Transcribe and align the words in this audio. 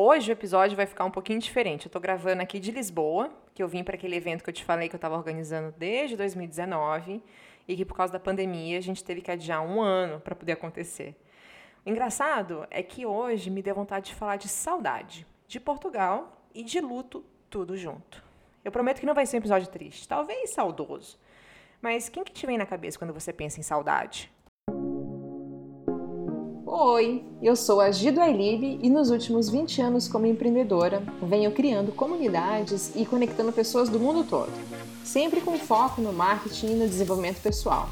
Hoje 0.00 0.30
o 0.30 0.32
episódio 0.32 0.76
vai 0.76 0.86
ficar 0.86 1.04
um 1.04 1.10
pouquinho 1.10 1.40
diferente. 1.40 1.86
Eu 1.86 1.90
tô 1.90 1.98
gravando 1.98 2.40
aqui 2.40 2.60
de 2.60 2.70
Lisboa, 2.70 3.32
que 3.52 3.60
eu 3.60 3.66
vim 3.66 3.82
para 3.82 3.96
aquele 3.96 4.14
evento 4.14 4.44
que 4.44 4.50
eu 4.50 4.54
te 4.54 4.64
falei 4.64 4.88
que 4.88 4.94
eu 4.94 4.98
estava 4.98 5.16
organizando 5.16 5.74
desde 5.76 6.16
2019 6.16 7.20
e 7.66 7.74
que 7.74 7.84
por 7.84 7.96
causa 7.96 8.12
da 8.12 8.20
pandemia 8.20 8.78
a 8.78 8.80
gente 8.80 9.02
teve 9.02 9.20
que 9.20 9.28
adiar 9.28 9.60
um 9.60 9.80
ano 9.80 10.20
para 10.20 10.36
poder 10.36 10.52
acontecer. 10.52 11.16
O 11.84 11.90
engraçado 11.90 12.64
é 12.70 12.80
que 12.80 13.04
hoje 13.04 13.50
me 13.50 13.60
deu 13.60 13.74
vontade 13.74 14.10
de 14.10 14.14
falar 14.14 14.36
de 14.36 14.46
saudade, 14.46 15.26
de 15.48 15.58
Portugal 15.58 16.46
e 16.54 16.62
de 16.62 16.80
luto, 16.80 17.24
tudo 17.50 17.76
junto. 17.76 18.22
Eu 18.64 18.70
prometo 18.70 19.00
que 19.00 19.06
não 19.06 19.14
vai 19.14 19.26
ser 19.26 19.38
um 19.38 19.40
episódio 19.40 19.66
triste, 19.66 20.06
talvez 20.06 20.50
saudoso. 20.50 21.18
Mas 21.82 22.08
quem 22.08 22.22
que 22.22 22.30
te 22.30 22.46
vem 22.46 22.56
na 22.56 22.66
cabeça 22.66 22.96
quando 22.96 23.12
você 23.12 23.32
pensa 23.32 23.58
em 23.58 23.64
saudade? 23.64 24.32
Oi, 26.80 27.24
eu 27.42 27.56
sou 27.56 27.80
a 27.80 27.90
Gido 27.90 28.20
Ailib 28.20 28.78
e 28.80 28.88
nos 28.88 29.10
últimos 29.10 29.48
20 29.48 29.82
anos 29.82 30.06
como 30.06 30.26
empreendedora 30.26 31.02
venho 31.20 31.50
criando 31.50 31.90
comunidades 31.90 32.92
e 32.94 33.04
conectando 33.04 33.50
pessoas 33.50 33.88
do 33.88 33.98
mundo 33.98 34.22
todo, 34.22 34.52
sempre 35.02 35.40
com 35.40 35.58
foco 35.58 36.00
no 36.00 36.12
marketing 36.12 36.66
e 36.66 36.74
no 36.76 36.86
desenvolvimento 36.86 37.42
pessoal. 37.42 37.88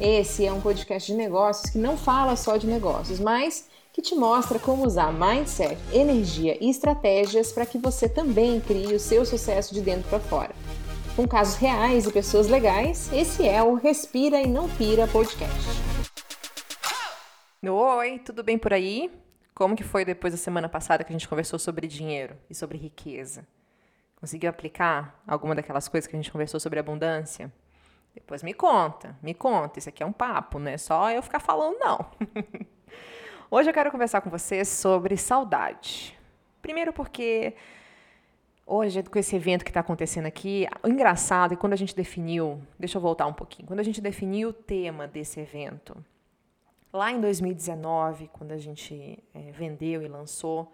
Esse 0.00 0.46
é 0.46 0.52
um 0.52 0.60
podcast 0.60 1.10
de 1.10 1.18
negócios 1.18 1.68
que 1.68 1.78
não 1.78 1.96
fala 1.96 2.36
só 2.36 2.56
de 2.56 2.68
negócios, 2.68 3.18
mas 3.18 3.66
que 3.92 4.00
te 4.00 4.14
mostra 4.14 4.60
como 4.60 4.86
usar 4.86 5.12
mindset, 5.12 5.76
energia 5.92 6.56
e 6.60 6.70
estratégias 6.70 7.50
para 7.50 7.66
que 7.66 7.76
você 7.76 8.08
também 8.08 8.60
crie 8.60 8.94
o 8.94 9.00
seu 9.00 9.26
sucesso 9.26 9.74
de 9.74 9.80
dentro 9.80 10.08
para 10.08 10.20
fora. 10.20 10.54
Com 11.16 11.26
casos 11.26 11.56
reais 11.56 12.06
e 12.06 12.12
pessoas 12.12 12.46
legais, 12.46 13.12
esse 13.12 13.48
é 13.48 13.60
o 13.60 13.74
Respira 13.74 14.40
e 14.40 14.46
Não 14.46 14.68
Pira 14.68 15.08
podcast. 15.08 15.93
Oi, 17.66 18.18
tudo 18.18 18.44
bem 18.44 18.58
por 18.58 18.74
aí? 18.74 19.10
Como 19.54 19.74
que 19.74 19.82
foi 19.82 20.04
depois 20.04 20.34
da 20.34 20.36
semana 20.36 20.68
passada 20.68 21.02
que 21.02 21.10
a 21.10 21.16
gente 21.16 21.26
conversou 21.26 21.58
sobre 21.58 21.86
dinheiro 21.86 22.36
e 22.50 22.54
sobre 22.54 22.76
riqueza? 22.76 23.46
Conseguiu 24.16 24.50
aplicar 24.50 25.22
alguma 25.26 25.54
daquelas 25.54 25.88
coisas 25.88 26.06
que 26.06 26.14
a 26.14 26.18
gente 26.18 26.30
conversou 26.30 26.60
sobre 26.60 26.78
abundância? 26.78 27.50
Depois 28.14 28.42
me 28.42 28.52
conta, 28.52 29.16
me 29.22 29.32
conta. 29.32 29.78
Isso 29.78 29.88
aqui 29.88 30.02
é 30.02 30.06
um 30.06 30.12
papo, 30.12 30.58
não 30.58 30.70
é 30.70 30.76
só 30.76 31.10
eu 31.10 31.22
ficar 31.22 31.40
falando, 31.40 31.78
não. 31.78 32.06
Hoje 33.50 33.70
eu 33.70 33.74
quero 33.74 33.90
conversar 33.90 34.20
com 34.20 34.28
você 34.28 34.62
sobre 34.64 35.16
saudade. 35.16 36.18
Primeiro 36.60 36.92
porque 36.92 37.54
hoje, 38.66 39.02
com 39.04 39.18
esse 39.18 39.36
evento 39.36 39.64
que 39.64 39.70
está 39.70 39.80
acontecendo 39.80 40.26
aqui, 40.26 40.66
o 40.82 40.88
engraçado 40.88 41.54
é 41.54 41.56
quando 41.56 41.72
a 41.72 41.76
gente 41.76 41.94
definiu, 41.94 42.60
deixa 42.78 42.98
eu 42.98 43.02
voltar 43.02 43.26
um 43.26 43.32
pouquinho, 43.32 43.68
quando 43.68 43.80
a 43.80 43.84
gente 43.84 44.00
definiu 44.00 44.48
o 44.48 44.52
tema 44.52 45.06
desse 45.06 45.38
evento, 45.40 45.96
Lá 46.94 47.10
em 47.10 47.20
2019, 47.20 48.30
quando 48.32 48.52
a 48.52 48.56
gente 48.56 49.18
é, 49.34 49.50
vendeu 49.50 50.00
e 50.00 50.06
lançou, 50.06 50.72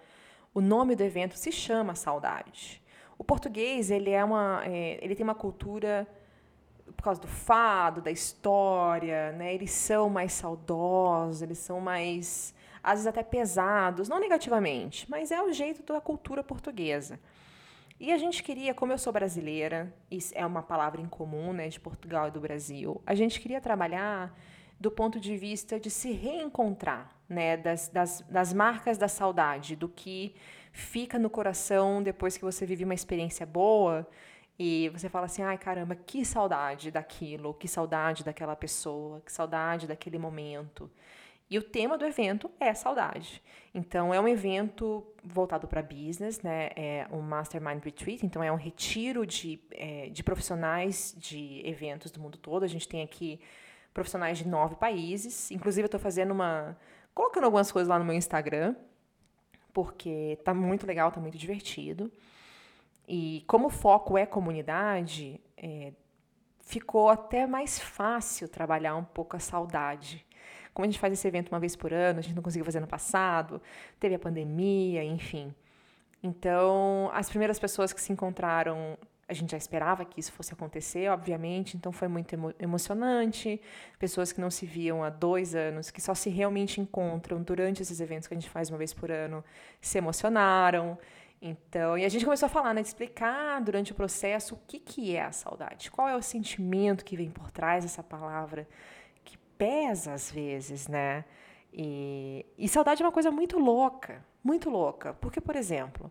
o 0.53 0.61
nome 0.61 0.95
do 0.95 1.03
evento 1.03 1.35
se 1.35 1.51
chama 1.51 1.95
Saudade. 1.95 2.83
O 3.17 3.25
português 3.25 3.91
ele 3.91 4.11
é 4.11 4.23
uma, 4.23 4.61
é, 4.67 5.03
ele 5.03 5.15
tem 5.15 5.25
uma 5.25 5.35
cultura 5.35 6.07
por 6.95 7.03
causa 7.03 7.19
do 7.19 7.27
fado, 7.27 8.03
da 8.03 8.11
história, 8.11 9.33
né? 9.33 9.55
Eles 9.55 9.71
são 9.71 10.11
mais 10.11 10.35
saudosos, 10.35 11.41
eles 11.41 11.57
são 11.57 11.81
mais, 11.81 12.55
às 12.83 12.99
vezes 12.99 13.07
até 13.07 13.23
pesados, 13.23 14.07
não 14.07 14.21
negativamente, 14.21 15.11
mas 15.11 15.31
é 15.31 15.41
o 15.41 15.51
jeito 15.55 15.91
da 15.91 16.03
cultura 16.03 16.45
portuguesa. 16.45 17.19
E 17.99 18.13
a 18.13 18.19
gente 18.19 18.43
queria, 18.43 18.75
como 18.75 18.93
eu 18.93 18.99
sou 18.99 19.11
brasileira, 19.11 19.91
isso 20.11 20.35
é 20.37 20.45
uma 20.45 20.63
palavra 20.63 21.01
em 21.01 21.07
comum, 21.07 21.55
né, 21.55 21.69
de 21.69 21.81
Portugal 21.81 22.29
e 22.29 22.31
do 22.31 22.41
Brasil, 22.41 23.01
a 23.07 23.15
gente 23.15 23.41
queria 23.41 23.59
trabalhar 23.59 24.39
do 24.81 24.91
ponto 24.91 25.21
de 25.21 25.37
vista 25.37 25.79
de 25.79 25.91
se 25.91 26.11
reencontrar, 26.11 27.15
né, 27.29 27.57
das, 27.59 27.89
das, 27.89 28.23
das 28.23 28.53
marcas 28.55 28.97
da 28.97 29.09
saudade, 29.09 29.77
do 29.77 29.89
que 29.89 30.35
fica 30.73 31.19
no 31.19 31.29
coração 31.29 32.03
depois 32.03 32.39
que 32.39 32.45
você 32.45 32.65
vive 32.65 32.85
uma 32.85 32.95
experiência 32.95 33.45
boa 33.45 34.09
e 34.59 34.89
você 34.89 35.09
fala 35.09 35.27
assim, 35.27 35.43
ai 35.43 35.59
caramba, 35.59 35.95
que 35.95 36.25
saudade 36.25 36.91
daquilo, 36.91 37.53
que 37.53 37.69
saudade 37.69 38.25
daquela 38.25 38.57
pessoa, 38.57 39.21
que 39.21 39.31
saudade 39.31 39.87
daquele 39.87 40.19
momento. 40.19 40.91
E 41.51 41.59
o 41.59 41.63
tema 41.63 41.99
do 41.99 42.07
evento 42.07 42.49
é 42.61 42.73
saudade. 42.73 43.43
Então, 43.75 44.15
é 44.15 44.21
um 44.21 44.29
evento 44.29 45.05
voltado 45.23 45.67
para 45.67 45.83
business, 45.83 46.41
né? 46.43 46.71
É 46.77 47.09
um 47.11 47.21
Mastermind 47.21 47.83
Retreat, 47.85 48.25
então 48.25 48.41
é 48.41 48.53
um 48.53 48.57
retiro 48.57 49.27
de, 49.27 49.61
é, 49.73 50.09
de 50.11 50.23
profissionais 50.23 51.13
de 51.19 51.61
eventos 51.65 52.13
do 52.13 52.21
mundo 52.21 52.39
todo. 52.39 52.63
A 52.63 52.69
gente 52.69 52.87
tem 52.87 53.03
aqui 53.03 53.41
profissionais 53.93 54.39
de 54.39 54.47
nove 54.47 54.77
países. 54.77 55.51
Inclusive, 55.51 55.85
eu 55.85 55.87
estou 55.87 56.01
fazendo 56.01 56.33
uma. 56.33 56.77
colocando 57.15 57.45
algumas 57.45 57.71
coisas 57.71 57.89
lá 57.89 57.99
no 57.99 58.05
meu 58.05 58.15
Instagram, 58.15 58.75
porque 59.73 60.39
tá 60.45 60.55
muito 60.55 60.87
legal, 60.87 61.11
tá 61.11 61.21
muito 61.21 61.39
divertido. 61.39 62.11
E 63.09 63.45
como 63.47 63.67
o 63.67 63.71
foco 63.71 64.17
é 64.17 64.25
comunidade, 64.25 65.41
é, 65.57 65.93
ficou 66.61 67.09
até 67.09 67.47
mais 67.47 67.79
fácil 67.79 68.49
trabalhar 68.49 68.95
um 68.95 69.05
pouco 69.05 69.37
a 69.37 69.41
saudade. 69.41 70.25
Como 70.73 70.85
a 70.85 70.89
gente 70.89 71.01
faz 71.01 71.13
esse 71.13 71.27
evento 71.27 71.49
uma 71.49 71.59
vez 71.59 71.75
por 71.75 71.93
ano, 71.93 72.21
a 72.21 72.23
gente 72.23 72.37
não 72.37 72.43
conseguiu 72.43 72.65
fazer 72.65 72.79
no 72.79 72.87
passado, 72.87 73.61
teve 73.99 74.15
a 74.15 74.19
pandemia, 74.19 75.03
enfim. 75.03 75.53
Então, 76.23 77.11
as 77.13 77.29
primeiras 77.29 77.59
pessoas 77.59 77.93
que 77.93 78.01
se 78.01 78.13
encontraram 78.13 78.97
a 79.31 79.33
gente 79.33 79.53
já 79.53 79.57
esperava 79.57 80.05
que 80.05 80.19
isso 80.19 80.33
fosse 80.33 80.53
acontecer, 80.53 81.09
obviamente, 81.09 81.77
então 81.77 81.93
foi 81.93 82.09
muito 82.09 82.35
emo 82.35 82.53
emocionante. 82.59 83.61
Pessoas 83.97 84.33
que 84.33 84.41
não 84.41 84.51
se 84.51 84.67
viam 84.67 85.05
há 85.05 85.09
dois 85.09 85.55
anos, 85.55 85.89
que 85.89 86.01
só 86.01 86.15
se 86.15 86.29
realmente 86.29 86.81
encontram 86.81 87.41
durante 87.41 87.81
esses 87.81 88.01
eventos 88.01 88.27
que 88.27 88.35
a 88.35 88.37
gente 88.37 88.51
faz 88.51 88.69
uma 88.69 88.77
vez 88.77 88.93
por 88.93 89.09
ano, 89.09 89.45
se 89.81 89.99
emocionaram. 89.99 90.99
Então, 91.41 91.97
e 91.97 92.05
a 92.05 92.09
gente 92.09 92.25
começou 92.25 92.47
a 92.47 92.49
falar, 92.51 92.75
né, 92.75 92.83
de 92.83 92.89
explicar 92.89 93.61
durante 93.63 93.93
o 93.93 93.95
processo 93.95 94.57
o 94.57 94.59
que, 94.67 94.81
que 94.81 95.15
é 95.15 95.23
a 95.23 95.33
saudade, 95.33 95.93
qual 95.93 96.09
é 96.09 96.17
o 96.17 96.23
sentimento 96.23 97.05
que 97.05 97.17
vem 97.17 97.31
por 97.31 97.53
trás 97.53 97.85
dessa 97.85 98.03
palavra, 98.03 98.69
que 99.25 99.39
pesa 99.57 100.13
às 100.13 100.31
vezes, 100.31 100.89
né? 100.89 101.25
E, 101.73 102.45
e 102.59 102.69
saudade 102.69 103.01
é 103.01 103.07
uma 103.07 103.13
coisa 103.13 103.31
muito 103.31 103.61
louca, 103.61 104.25
muito 104.43 104.69
louca. 104.69 105.15
Porque, 105.15 105.41
por 105.41 105.55
exemplo, 105.55 106.11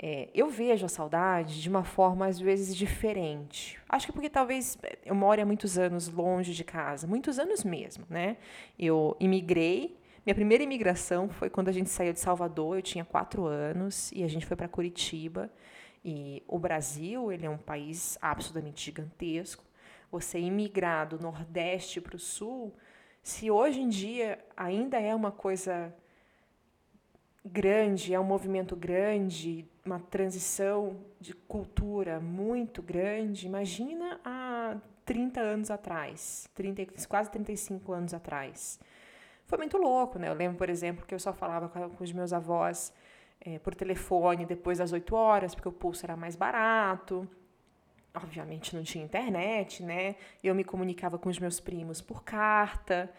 é, 0.00 0.28
eu 0.32 0.48
vejo 0.48 0.86
a 0.86 0.88
saudade 0.88 1.60
de 1.60 1.68
uma 1.68 1.82
forma, 1.82 2.26
às 2.26 2.38
vezes, 2.38 2.76
diferente. 2.76 3.80
Acho 3.88 4.06
que 4.06 4.12
porque 4.12 4.30
talvez 4.30 4.78
eu 5.04 5.14
moro 5.14 5.42
há 5.42 5.44
muitos 5.44 5.76
anos 5.76 6.08
longe 6.08 6.54
de 6.54 6.62
casa, 6.62 7.04
muitos 7.06 7.36
anos 7.38 7.64
mesmo, 7.64 8.04
né? 8.08 8.36
Eu 8.78 9.16
imigrei. 9.18 9.98
Minha 10.24 10.36
primeira 10.36 10.62
imigração 10.62 11.28
foi 11.28 11.50
quando 11.50 11.68
a 11.68 11.72
gente 11.72 11.90
saiu 11.90 12.12
de 12.12 12.20
Salvador, 12.20 12.76
eu 12.76 12.82
tinha 12.82 13.04
quatro 13.04 13.46
anos, 13.46 14.12
e 14.12 14.22
a 14.22 14.28
gente 14.28 14.46
foi 14.46 14.56
para 14.56 14.68
Curitiba. 14.68 15.50
E 16.04 16.44
o 16.46 16.60
Brasil, 16.60 17.32
ele 17.32 17.44
é 17.44 17.50
um 17.50 17.58
país 17.58 18.16
absolutamente 18.22 18.84
gigantesco. 18.84 19.64
Você 20.12 20.38
imigrar 20.38 21.08
do 21.08 21.18
Nordeste 21.18 22.00
para 22.00 22.14
o 22.14 22.20
Sul, 22.20 22.72
se 23.20 23.50
hoje 23.50 23.80
em 23.80 23.88
dia 23.88 24.38
ainda 24.56 25.00
é 25.00 25.12
uma 25.12 25.32
coisa 25.32 25.92
grande, 27.44 28.14
é 28.14 28.20
um 28.20 28.24
movimento 28.24 28.76
grande, 28.76 29.66
uma 29.88 29.98
transição 29.98 30.96
de 31.18 31.32
cultura 31.32 32.20
muito 32.20 32.82
grande. 32.82 33.46
Imagina 33.46 34.20
há 34.22 34.76
30 35.06 35.40
anos 35.40 35.70
atrás, 35.70 36.48
30, 36.54 36.86
quase 37.08 37.30
35 37.30 37.92
anos 37.92 38.12
atrás. 38.12 38.78
Foi 39.46 39.56
muito 39.56 39.78
louco, 39.78 40.18
né? 40.18 40.28
Eu 40.28 40.34
lembro, 40.34 40.58
por 40.58 40.68
exemplo, 40.68 41.06
que 41.06 41.14
eu 41.14 41.18
só 41.18 41.32
falava 41.32 41.68
com 41.70 42.04
os 42.04 42.12
meus 42.12 42.34
avós 42.34 42.92
é, 43.40 43.58
por 43.58 43.74
telefone 43.74 44.44
depois 44.44 44.76
das 44.76 44.92
8 44.92 45.16
horas, 45.16 45.54
porque 45.54 45.68
o 45.68 45.72
pulso 45.72 46.04
era 46.04 46.14
mais 46.14 46.36
barato. 46.36 47.26
Obviamente 48.14 48.76
não 48.76 48.82
tinha 48.82 49.02
internet, 49.02 49.82
né? 49.82 50.16
Eu 50.44 50.54
me 50.54 50.64
comunicava 50.64 51.18
com 51.18 51.30
os 51.30 51.38
meus 51.38 51.60
primos 51.60 52.02
por 52.02 52.22
carta. 52.22 53.10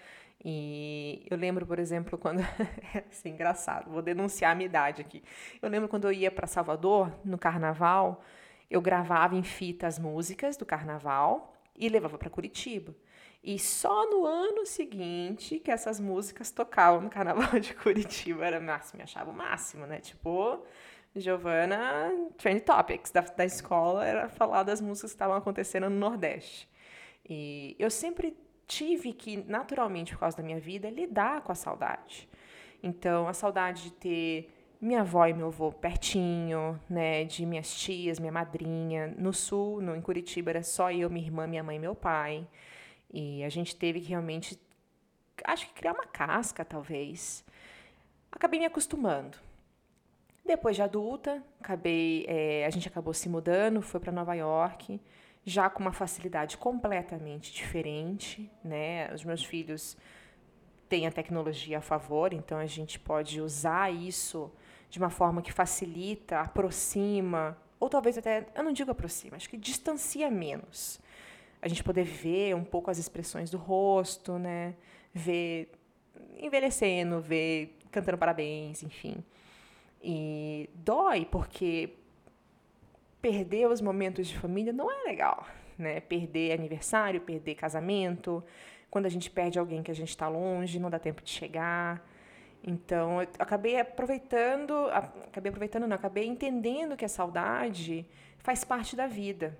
E 0.43 1.25
eu 1.29 1.37
lembro, 1.37 1.65
por 1.65 1.79
exemplo, 1.79 2.17
quando. 2.19 2.39
é 2.41 3.29
engraçado, 3.29 3.89
vou 3.91 4.01
denunciar 4.01 4.51
a 4.51 4.55
minha 4.55 4.65
idade 4.65 5.01
aqui. 5.01 5.23
Eu 5.61 5.69
lembro 5.69 5.89
quando 5.89 6.05
eu 6.05 6.11
ia 6.11 6.31
para 6.31 6.47
Salvador, 6.47 7.11
no 7.25 7.37
carnaval, 7.37 8.23
eu 8.69 8.81
gravava 8.81 9.35
em 9.35 9.43
fita 9.43 9.87
as 9.87 9.99
músicas 9.99 10.55
do 10.55 10.65
carnaval 10.65 11.53
e 11.77 11.89
levava 11.89 12.17
para 12.17 12.29
Curitiba. 12.29 12.95
E 13.43 13.57
só 13.57 14.09
no 14.09 14.25
ano 14.25 14.65
seguinte 14.65 15.59
que 15.59 15.71
essas 15.71 15.99
músicas 15.99 16.51
tocavam 16.51 17.01
no 17.01 17.09
carnaval 17.09 17.59
de 17.59 17.73
Curitiba. 17.73 18.45
Era 18.45 18.59
máximo, 18.59 18.97
me 18.97 19.03
achava 19.03 19.31
o 19.31 19.33
máximo, 19.33 19.85
né? 19.85 19.99
Tipo, 19.99 20.63
Giovana, 21.15 22.11
Trend 22.37 22.61
Topics 22.61 23.11
da, 23.11 23.21
da 23.21 23.45
escola 23.45 24.05
era 24.05 24.29
falar 24.29 24.63
das 24.63 24.81
músicas 24.81 25.11
que 25.11 25.15
estavam 25.15 25.37
acontecendo 25.37 25.89
no 25.89 25.95
Nordeste. 25.95 26.69
E 27.27 27.75
eu 27.79 27.89
sempre 27.89 28.37
tive 28.69 29.11
que, 29.11 29.35
naturalmente, 29.35 30.13
por 30.13 30.19
causa 30.19 30.37
da 30.37 30.43
minha 30.43 30.59
vida, 30.59 30.89
lidar 30.89 31.41
com 31.41 31.51
a 31.51 31.55
saudade. 31.55 32.29
Então, 32.81 33.27
a 33.27 33.33
saudade 33.33 33.83
de 33.83 33.91
ter 33.91 34.53
minha 34.79 35.01
avó 35.01 35.25
e 35.25 35.33
meu 35.33 35.47
avô 35.47 35.71
pertinho, 35.71 36.79
né, 36.87 37.25
de 37.25 37.45
minhas 37.45 37.73
tias, 37.73 38.19
minha 38.19 38.31
madrinha. 38.31 39.07
No 39.17 39.33
sul, 39.33 39.81
no, 39.81 39.95
em 39.95 40.01
Curitiba, 40.01 40.51
era 40.51 40.63
só 40.63 40.91
eu, 40.91 41.09
minha 41.09 41.25
irmã, 41.25 41.47
minha 41.47 41.63
mãe 41.63 41.77
e 41.77 41.79
meu 41.79 41.95
pai. 41.95 42.47
E 43.11 43.43
a 43.43 43.49
gente 43.49 43.75
teve 43.75 43.99
que 43.99 44.09
realmente, 44.09 44.57
acho 45.43 45.67
que 45.67 45.73
criar 45.73 45.93
uma 45.93 46.05
casca, 46.05 46.63
talvez. 46.63 47.43
Acabei 48.31 48.59
me 48.59 48.65
acostumando. 48.67 49.37
Depois 50.45 50.75
de 50.75 50.83
adulta, 50.83 51.43
acabei, 51.59 52.25
é, 52.27 52.65
a 52.65 52.69
gente 52.69 52.87
acabou 52.87 53.13
se 53.13 53.27
mudando, 53.27 53.81
foi 53.81 53.99
para 53.99 54.11
Nova 54.11 54.35
York, 54.35 54.99
já 55.45 55.69
com 55.69 55.81
uma 55.81 55.91
facilidade 55.91 56.57
completamente 56.57 57.53
diferente, 57.53 58.51
né? 58.63 59.13
Os 59.13 59.23
meus 59.23 59.43
filhos 59.43 59.97
têm 60.87 61.07
a 61.07 61.11
tecnologia 61.11 61.77
a 61.77 61.81
favor, 61.81 62.33
então 62.33 62.57
a 62.57 62.65
gente 62.65 62.99
pode 62.99 63.39
usar 63.41 63.91
isso 63.91 64.51
de 64.89 64.97
uma 64.97 65.09
forma 65.09 65.41
que 65.41 65.51
facilita, 65.51 66.39
aproxima, 66.39 67.57
ou 67.79 67.87
talvez 67.89 68.17
até, 68.17 68.47
eu 68.55 68.63
não 68.63 68.73
digo 68.73 68.91
aproxima, 68.91 69.37
acho 69.37 69.49
que 69.49 69.57
distancia 69.57 70.29
menos. 70.29 70.99
A 71.61 71.67
gente 71.67 71.83
poder 71.83 72.03
ver 72.03 72.55
um 72.55 72.63
pouco 72.63 72.89
as 72.89 72.97
expressões 72.97 73.49
do 73.49 73.57
rosto, 73.57 74.39
né? 74.39 74.75
Ver 75.13 75.71
envelhecendo, 76.37 77.21
ver 77.21 77.77
cantando 77.91 78.17
parabéns, 78.17 78.81
enfim. 78.81 79.23
E 80.01 80.69
dói 80.73 81.25
porque 81.25 81.98
perder 83.21 83.67
os 83.67 83.81
momentos 83.81 84.27
de 84.27 84.37
família 84.37 84.73
não 84.73 84.91
é 84.91 85.03
legal, 85.03 85.45
né? 85.77 85.99
Perder 85.99 86.53
aniversário, 86.53 87.21
perder 87.21 87.55
casamento, 87.55 88.43
quando 88.89 89.05
a 89.05 89.09
gente 89.09 89.29
perde 89.29 89.59
alguém 89.59 89.83
que 89.83 89.91
a 89.91 89.95
gente 89.95 90.09
está 90.09 90.27
longe, 90.27 90.79
não 90.79 90.89
dá 90.89 90.99
tempo 90.99 91.21
de 91.21 91.29
chegar. 91.29 92.03
Então, 92.63 93.21
eu 93.21 93.27
acabei 93.37 93.79
aproveitando, 93.79 94.73
acabei 94.91 95.49
aproveitando, 95.49 95.87
não, 95.87 95.95
acabei 95.95 96.25
entendendo 96.25 96.97
que 96.97 97.05
a 97.05 97.09
saudade 97.09 98.05
faz 98.39 98.63
parte 98.63 98.95
da 98.95 99.07
vida. 99.07 99.57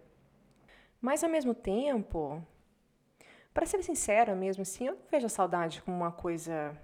Mas 1.02 1.24
ao 1.24 1.30
mesmo 1.30 1.54
tempo, 1.54 2.46
para 3.54 3.66
ser 3.66 3.82
sincera 3.84 4.36
mesmo 4.36 4.64
assim, 4.64 4.88
eu 4.88 4.96
não 4.96 5.02
vejo 5.10 5.26
a 5.26 5.30
saudade 5.30 5.82
como 5.82 5.96
uma 5.96 6.12
coisa 6.12 6.78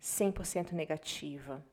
100% 0.00 0.72
negativa. 0.72 1.64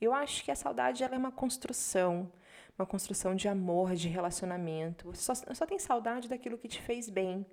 Eu 0.00 0.14
acho 0.14 0.44
que 0.44 0.50
a 0.50 0.56
saudade 0.56 1.02
ela 1.02 1.14
é 1.14 1.18
uma 1.18 1.32
construção, 1.32 2.30
uma 2.78 2.86
construção 2.86 3.34
de 3.34 3.48
amor, 3.48 3.94
de 3.94 4.08
relacionamento. 4.08 5.06
Você 5.12 5.22
só, 5.22 5.34
só 5.52 5.66
tem 5.66 5.78
saudade 5.78 6.28
daquilo 6.28 6.56
que 6.56 6.68
te 6.68 6.80
fez 6.80 7.10
bem. 7.10 7.44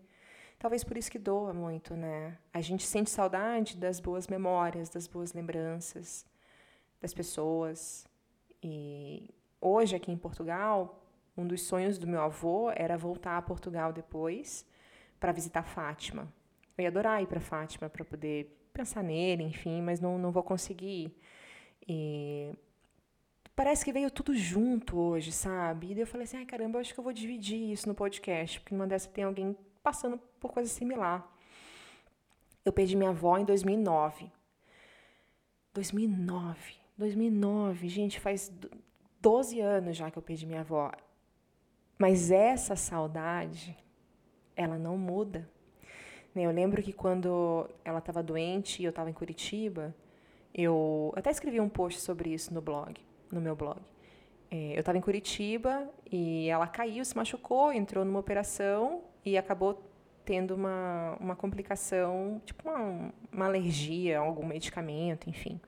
Talvez 0.60 0.84
por 0.84 0.96
isso 0.96 1.12
que 1.12 1.20
doa 1.20 1.54
muito, 1.54 1.96
né? 1.96 2.38
A 2.54 2.62
gente 2.62 2.86
sente 2.86 3.10
saudade 3.10 3.76
das 3.76 4.00
boas 4.00 4.28
memórias, 4.28 4.90
das 4.90 5.08
boas 5.08 5.34
lembranças, 5.34 6.26
das 7.02 7.14
pessoas. 7.14 8.08
E 8.62 9.30
hoje, 9.60 9.96
aqui 9.96 10.12
em 10.12 10.18
Portugal, 10.18 11.04
um 11.36 11.46
dos 11.46 11.64
sonhos 11.64 11.98
do 11.98 12.08
meu 12.08 12.22
avô 12.22 12.72
era 12.76 12.98
voltar 12.98 13.38
a 13.38 13.42
Portugal 13.42 13.92
depois 13.92 14.66
para 15.20 15.32
visitar 15.32 15.64
Fátima. 15.64 16.32
Eu 16.78 16.84
ia 16.84 16.90
adorar 16.90 17.22
ir 17.22 17.28
para 17.28 17.40
Fátima 17.40 17.90
para 17.90 18.06
poder 18.06 18.56
pensar 18.72 19.04
nele, 19.04 19.44
enfim, 19.44 19.82
mas 19.82 20.00
não, 20.00 20.18
não 20.18 20.32
vou 20.32 20.44
conseguir 20.44 21.06
ir. 21.06 21.18
E 21.88 22.54
parece 23.56 23.86
que 23.86 23.94
veio 23.94 24.12
tudo 24.12 24.36
junto 24.36 24.98
hoje, 24.98 25.32
sabe? 25.32 25.92
E 25.92 25.94
daí 25.96 26.04
eu 26.04 26.08
falei 26.08 26.26
assim, 26.26 26.38
ai 26.38 26.46
caramba, 26.46 26.78
eu 26.78 26.82
acho 26.82 26.94
que 26.94 27.00
eu 27.00 27.04
vou 27.04 27.14
dividir 27.14 27.72
isso 27.72 27.88
no 27.88 27.96
podcast, 27.96 28.60
porque 28.60 28.76
numa 28.76 28.88
dessa 28.88 29.10
tem 29.10 29.24
alguém 29.24 29.56
passando 29.82 30.18
por 30.40 30.52
coisa 30.52 30.70
similar. 30.70 31.26
Eu 32.64 32.74
perdi 32.74 32.96
minha 32.96 33.12
avó 33.12 33.38
em 33.38 33.46
2009. 33.46 34.32
2009. 35.74 36.76
2009, 36.98 37.90
gente, 37.90 38.20
faz 38.20 38.52
12 39.22 39.60
anos 39.60 39.98
já 39.98 40.10
que 40.10 40.18
eu 40.18 40.24
perdi 40.24 40.46
minha 40.46 40.62
avó. 40.62 40.92
Mas 41.98 42.32
essa 42.32 42.76
saudade, 42.76 43.78
ela 44.56 44.78
não 44.78 44.98
muda. 44.98 45.50
Eu 46.36 46.52
lembro 46.52 46.84
que 46.84 46.92
quando 46.92 47.70
ela 47.84 48.00
estava 48.00 48.22
doente 48.22 48.82
e 48.82 48.86
eu 48.86 48.90
estava 48.90 49.10
em 49.10 49.14
Curitiba, 49.14 49.96
eu 50.54 51.14
até 51.16 51.30
escrevi 51.30 51.62
um 51.62 51.70
post 51.70 52.02
sobre 52.02 52.34
isso 52.34 52.54
no 52.54 52.62
blog, 52.62 53.00
no 53.32 53.42
meu 53.42 53.56
blog. 53.56 53.80
É, 54.52 54.74
eu 54.74 54.80
estava 54.80 54.98
em 54.98 55.02
Curitiba 55.02 55.90
e 56.12 56.48
ela 56.50 56.68
caiu, 56.68 57.04
se 57.04 57.16
machucou, 57.16 57.74
entrou 57.74 58.06
numa 58.06 58.20
operação 58.20 59.02
e 59.26 59.38
acabou 59.38 59.84
tendo 60.24 60.56
uma, 60.56 61.18
uma 61.20 61.36
complicação, 61.36 62.42
tipo 62.46 62.68
uma, 62.70 63.12
uma 63.32 63.46
alergia 63.46 64.20
a 64.20 64.22
algum 64.22 64.46
medicamento, 64.46 65.30
enfim. 65.30 65.60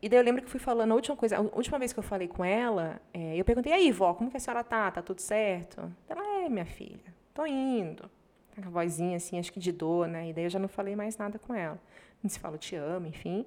E 0.00 0.08
daí 0.08 0.18
eu 0.18 0.24
lembro 0.24 0.42
que 0.42 0.50
fui 0.50 0.60
falando, 0.60 0.92
a 0.92 0.94
última 0.94 1.16
coisa, 1.16 1.38
a 1.38 1.40
última 1.40 1.78
vez 1.78 1.92
que 1.92 1.98
eu 1.98 2.02
falei 2.02 2.28
com 2.28 2.44
ela, 2.44 3.00
é, 3.12 3.36
eu 3.36 3.44
perguntei, 3.44 3.72
aí, 3.72 3.90
vó, 3.90 4.12
como 4.12 4.30
que 4.30 4.36
a 4.36 4.40
senhora 4.40 4.62
tá? 4.62 4.90
Tá 4.90 5.00
tudo 5.00 5.20
certo? 5.20 5.90
Ela, 6.08 6.44
é, 6.44 6.48
minha 6.48 6.66
filha, 6.66 7.14
tô 7.32 7.46
indo. 7.46 8.10
Com 8.54 8.68
a 8.68 8.70
vozinha 8.70 9.16
assim, 9.16 9.38
acho 9.38 9.52
que 9.52 9.58
de 9.58 9.72
dor, 9.72 10.06
né? 10.06 10.28
E 10.28 10.32
daí 10.32 10.44
eu 10.44 10.50
já 10.50 10.58
não 10.58 10.68
falei 10.68 10.94
mais 10.94 11.16
nada 11.16 11.38
com 11.38 11.54
ela 11.54 11.80
gente 12.24 12.32
se 12.32 12.38
fala, 12.40 12.58
te 12.58 12.74
amo, 12.74 13.06
enfim. 13.06 13.44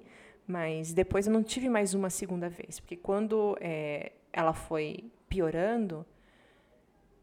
Mas 0.48 0.94
depois 0.94 1.26
eu 1.26 1.32
não 1.32 1.42
tive 1.42 1.68
mais 1.68 1.92
uma 1.92 2.08
segunda 2.08 2.48
vez, 2.48 2.80
porque 2.80 2.96
quando 2.96 3.54
é, 3.60 4.12
ela 4.32 4.54
foi 4.54 5.12
piorando, 5.28 6.06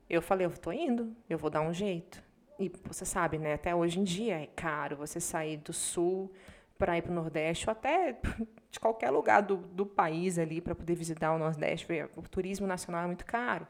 eu 0.08 0.22
falei, 0.22 0.46
eu 0.46 0.52
estou 0.52 0.72
indo, 0.72 1.12
eu 1.28 1.36
vou 1.36 1.50
dar 1.50 1.62
um 1.62 1.74
jeito. 1.74 2.24
E 2.60 2.72
você 2.84 3.04
sabe, 3.04 3.40
né? 3.40 3.54
Até 3.54 3.74
hoje 3.74 4.00
em 4.00 4.04
dia 4.04 4.40
é 4.40 4.46
caro 4.46 4.96
você 4.96 5.20
sair 5.20 5.58
do 5.58 5.74
sul 5.74 6.32
para 6.78 7.00
ir 7.00 7.02
para 7.02 7.12
o 7.12 7.16
Nordeste, 7.16 7.68
ou 7.68 7.72
até 7.72 8.16
de 8.70 8.80
qualquer 8.80 9.10
lugar 9.10 9.42
do, 9.42 9.58
do 9.58 9.88
país 9.88 10.38
ali 10.38 10.62
para 10.62 10.76
poder 10.76 10.94
visitar 10.94 11.34
o 11.34 11.40
Nordeste. 11.40 11.88
O 12.16 12.22
turismo 12.22 12.68
nacional 12.68 13.06
é 13.06 13.08
muito 13.08 13.26
caro. 13.26 13.68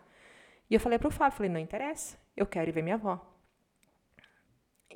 E 0.69 0.73
eu 0.73 0.81
falei 0.81 0.99
para 0.99 1.07
o 1.07 1.11
Fábio, 1.11 1.37
falei, 1.37 1.49
não 1.49 1.61
interessa, 1.61 2.17
eu 2.35 2.45
quero 2.45 2.69
ir 2.69 2.73
ver 2.73 2.81
minha 2.81 2.95
avó. 2.95 3.34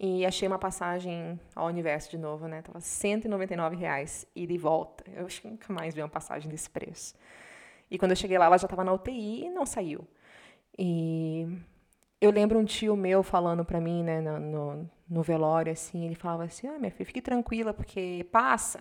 E 0.02 0.26
achei 0.26 0.48
uma 0.48 0.58
passagem 0.58 1.38
ao 1.54 1.68
universo 1.68 2.10
de 2.10 2.18
novo, 2.18 2.48
né? 2.48 2.62
Tava 2.62 2.80
199 2.80 3.76
reais, 3.76 4.26
e 4.34 4.58
volta. 4.58 5.04
Eu 5.12 5.26
acho 5.26 5.42
que 5.42 5.50
nunca 5.50 5.74
mais 5.74 5.94
vi 5.94 6.02
uma 6.02 6.08
passagem 6.08 6.50
desse 6.50 6.70
preço. 6.70 7.16
E 7.92 8.00
quando 8.00 8.12
eu 8.12 8.16
cheguei 8.16 8.38
lá, 8.38 8.46
ela 8.46 8.58
já 8.58 8.66
estava 8.66 8.86
na 8.86 8.94
UTI 8.94 9.48
e 9.48 9.50
não 9.50 9.66
saiu. 9.66 10.08
E 10.78 11.46
eu 12.22 12.32
lembro 12.32 12.58
um 12.58 12.64
tio 12.64 12.96
meu 12.96 13.22
falando 13.24 13.66
para 13.66 13.82
mim, 13.82 14.02
né, 14.02 14.22
no, 14.22 14.40
no, 14.40 14.90
no, 15.10 15.22
velório, 15.22 15.74
assim, 15.74 16.06
ele 16.06 16.16
falava 16.16 16.46
assim, 16.46 16.66
ah, 16.68 16.80
minha 16.80 16.92
filha, 16.92 17.06
fique 17.06 17.22
tranquila, 17.22 17.74
porque 17.74 18.26
passa. 18.32 18.80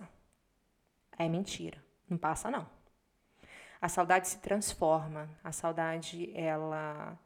É 1.17 1.27
mentira, 1.27 1.83
não 2.09 2.17
passa 2.17 2.49
não. 2.49 2.65
A 3.81 3.89
saudade 3.89 4.29
se 4.29 4.39
transforma, 4.39 5.29
a 5.43 5.51
saudade, 5.51 6.31
ela 6.33 7.19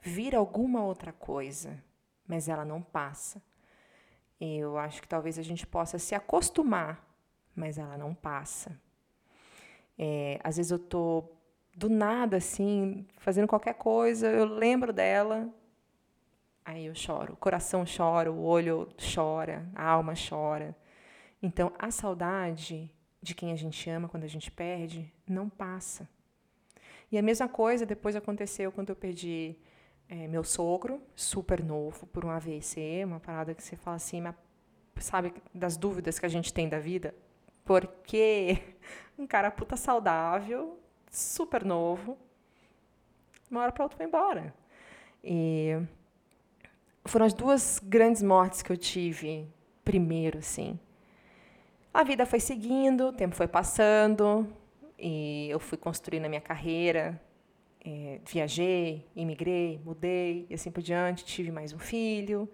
vira 0.00 0.38
alguma 0.38 0.82
outra 0.82 1.12
coisa 1.12 1.78
mas 2.26 2.48
ela 2.48 2.64
não 2.64 2.82
passa. 2.82 3.42
Eu 4.40 4.76
acho 4.76 5.00
que 5.00 5.08
talvez 5.08 5.38
a 5.38 5.42
gente 5.42 5.66
possa 5.66 5.98
se 5.98 6.14
acostumar, 6.14 7.04
mas 7.54 7.78
ela 7.78 7.96
não 7.96 8.14
passa. 8.14 8.78
É, 9.98 10.40
às 10.42 10.56
vezes 10.56 10.72
eu 10.72 10.78
tô 10.78 11.24
do 11.74 11.88
nada 11.88 12.36
assim, 12.36 13.06
fazendo 13.18 13.48
qualquer 13.48 13.74
coisa, 13.74 14.28
eu 14.28 14.44
lembro 14.44 14.92
dela, 14.92 15.52
aí 16.64 16.86
eu 16.86 16.94
choro, 16.94 17.34
o 17.34 17.36
coração 17.36 17.84
chora, 17.84 18.30
o 18.30 18.42
olho 18.42 18.88
chora, 19.14 19.68
a 19.74 19.88
alma 19.88 20.14
chora. 20.14 20.76
Então 21.42 21.72
a 21.78 21.90
saudade 21.90 22.90
de 23.20 23.34
quem 23.34 23.52
a 23.52 23.56
gente 23.56 23.88
ama 23.90 24.08
quando 24.08 24.24
a 24.24 24.28
gente 24.28 24.50
perde 24.50 25.12
não 25.26 25.48
passa. 25.48 26.08
E 27.10 27.18
a 27.18 27.22
mesma 27.22 27.48
coisa 27.48 27.86
depois 27.86 28.16
aconteceu 28.16 28.72
quando 28.72 28.90
eu 28.90 28.96
perdi 28.96 29.56
é, 30.14 30.28
meu 30.28 30.44
sogro, 30.44 31.02
super 31.16 31.62
novo, 31.62 32.06
por 32.06 32.24
um 32.24 32.30
AVC, 32.30 33.02
uma 33.04 33.18
parada 33.18 33.52
que 33.52 33.62
você 33.62 33.74
fala 33.74 33.96
assim, 33.96 34.22
sabe, 34.98 35.34
das 35.52 35.76
dúvidas 35.76 36.20
que 36.20 36.26
a 36.26 36.28
gente 36.28 36.54
tem 36.54 36.68
da 36.68 36.78
vida? 36.78 37.12
Porque 37.64 38.58
um 39.18 39.26
cara 39.26 39.50
puta 39.50 39.76
saudável, 39.76 40.78
super 41.10 41.64
novo, 41.64 42.16
uma 43.50 43.62
hora 43.62 43.72
para 43.72 43.82
outra 43.82 43.96
foi 43.96 44.06
embora. 44.06 44.54
E 45.22 45.82
foram 47.04 47.26
as 47.26 47.34
duas 47.34 47.80
grandes 47.82 48.22
mortes 48.22 48.62
que 48.62 48.70
eu 48.70 48.76
tive 48.76 49.48
primeiro, 49.84 50.38
assim. 50.38 50.78
A 51.92 52.04
vida 52.04 52.24
foi 52.24 52.38
seguindo, 52.38 53.08
o 53.08 53.12
tempo 53.12 53.34
foi 53.34 53.48
passando, 53.48 54.46
e 54.96 55.48
eu 55.50 55.58
fui 55.58 55.76
construindo 55.76 56.26
a 56.26 56.28
minha 56.28 56.40
carreira, 56.40 57.20
é, 57.84 58.20
viajei, 58.24 59.06
imigrei, 59.14 59.78
mudei 59.84 60.46
e 60.48 60.54
assim 60.54 60.70
por 60.70 60.82
diante, 60.82 61.24
tive 61.24 61.50
mais 61.50 61.72
um 61.72 61.78
filho. 61.78 62.48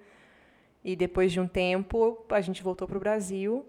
E 0.82 0.96
depois 0.96 1.30
de 1.30 1.38
um 1.38 1.46
tempo, 1.46 2.24
a 2.30 2.40
gente 2.40 2.62
voltou 2.62 2.88
para 2.88 2.96
o 2.96 3.00
Brasil. 3.00 3.64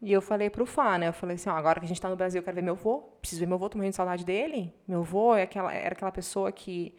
E 0.00 0.12
eu 0.12 0.22
falei 0.22 0.48
para 0.48 0.62
o 0.62 0.66
Fá, 0.66 0.96
né? 0.98 1.08
Eu 1.08 1.12
falei 1.12 1.36
assim, 1.36 1.50
ó, 1.50 1.52
agora 1.52 1.78
que 1.80 1.84
a 1.84 1.88
gente 1.88 1.98
está 1.98 2.08
no 2.08 2.16
Brasil, 2.16 2.40
eu 2.40 2.44
quero 2.44 2.54
ver 2.54 2.62
meu 2.62 2.74
avô. 2.74 3.00
Preciso 3.20 3.40
ver 3.40 3.46
meu 3.46 3.56
avô, 3.56 3.68
tô 3.68 3.76
morrendo 3.78 3.92
de 3.92 3.96
saudade 3.96 4.24
dele. 4.24 4.72
Meu 4.86 5.00
avô 5.00 5.34
é 5.34 5.42
aquela, 5.42 5.72
era 5.72 5.94
aquela 5.94 6.12
pessoa 6.12 6.50
que... 6.50 6.94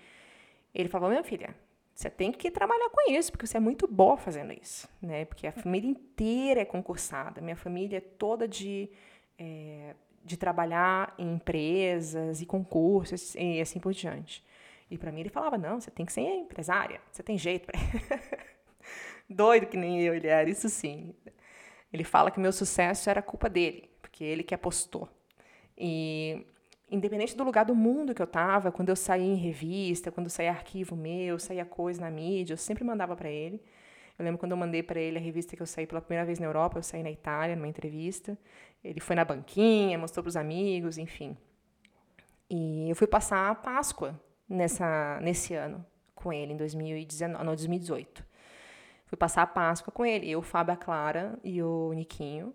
Ele 0.73 0.87
falou, 0.87 1.09
minha 1.09 1.23
filha, 1.23 1.55
você 1.93 2.09
tem 2.09 2.31
que 2.31 2.51
trabalhar 2.51 2.89
com 2.89 3.11
isso, 3.11 3.31
porque 3.31 3.47
você 3.47 3.57
é 3.57 3.59
muito 3.59 3.87
boa 3.87 4.17
fazendo 4.17 4.53
isso. 4.53 4.87
Né? 5.01 5.25
Porque 5.25 5.47
a 5.47 5.51
família 5.51 5.89
inteira 5.89 6.61
é 6.61 6.65
concursada. 6.65 7.41
Minha 7.41 7.55
família 7.55 7.97
é 7.97 8.01
toda 8.01 8.47
de... 8.47 8.89
É, 9.37 9.95
de 10.23 10.37
trabalhar 10.37 11.13
em 11.17 11.33
empresas 11.33 12.41
e 12.41 12.45
concursos 12.45 13.35
e 13.35 13.59
assim 13.59 13.79
por 13.79 13.93
diante. 13.93 14.43
E 14.89 14.97
para 14.97 15.11
mim 15.11 15.21
ele 15.21 15.29
falava: 15.29 15.57
não, 15.57 15.79
você 15.79 15.91
tem 15.91 16.05
que 16.05 16.13
ser 16.13 16.21
empresária, 16.21 17.01
você 17.11 17.23
tem 17.23 17.37
jeito. 17.37 17.65
Pra... 17.65 17.79
Doido 19.29 19.67
que 19.67 19.77
nem 19.77 20.01
eu 20.01 20.15
ele 20.15 20.27
era, 20.27 20.49
isso 20.49 20.69
sim. 20.69 21.13
Ele 21.91 22.03
fala 22.03 22.31
que 22.31 22.39
meu 22.39 22.51
sucesso 22.51 23.09
era 23.09 23.21
culpa 23.21 23.49
dele, 23.49 23.89
porque 24.01 24.23
ele 24.23 24.43
que 24.43 24.55
apostou. 24.55 25.09
E 25.77 26.45
independente 26.91 27.35
do 27.35 27.43
lugar 27.43 27.65
do 27.65 27.75
mundo 27.75 28.13
que 28.13 28.21
eu 28.21 28.25
estava, 28.25 28.71
quando 28.71 28.89
eu 28.89 28.95
saía 28.95 29.25
em 29.25 29.35
revista, 29.35 30.11
quando 30.11 30.29
saía 30.29 30.51
arquivo 30.51 30.95
meu, 30.95 31.37
saía 31.39 31.65
coisa 31.65 32.01
na 32.01 32.09
mídia, 32.09 32.53
eu 32.53 32.57
sempre 32.57 32.83
mandava 32.83 33.15
para 33.15 33.29
ele. 33.29 33.61
Eu 34.19 34.25
lembro 34.25 34.37
quando 34.37 34.51
eu 34.51 34.57
mandei 34.57 34.83
para 34.83 34.99
ele 34.99 35.17
a 35.17 35.21
revista 35.21 35.55
que 35.55 35.61
eu 35.61 35.65
saí 35.65 35.87
pela 35.87 36.01
primeira 36.01 36.25
vez 36.25 36.39
na 36.39 36.45
Europa, 36.45 36.77
eu 36.77 36.83
saí 36.83 37.01
na 37.01 37.09
Itália, 37.09 37.55
numa 37.55 37.69
entrevista. 37.69 38.37
Ele 38.83 38.99
foi 38.99 39.15
na 39.15 39.23
banquinha, 39.23 39.97
mostrou 39.97 40.21
para 40.21 40.29
os 40.29 40.35
amigos, 40.35 40.97
enfim. 40.97 41.37
E 42.49 42.89
eu 42.89 42.95
fui 42.97 43.07
passar 43.07 43.49
a 43.49 43.55
Páscoa 43.55 44.19
nessa, 44.47 45.19
nesse 45.21 45.53
ano 45.53 45.85
com 46.13 46.33
ele, 46.33 46.51
em 46.51 46.57
2019, 46.57 47.45
não, 47.45 47.55
2018. 47.55 48.25
Fui 49.05 49.17
passar 49.17 49.43
a 49.43 49.47
Páscoa 49.47 49.91
com 49.91 50.05
ele, 50.05 50.29
eu, 50.29 50.41
Fábio, 50.41 50.73
a 50.73 50.77
Clara 50.77 51.39
e 51.41 51.63
o 51.63 51.93
Niquinho. 51.93 52.53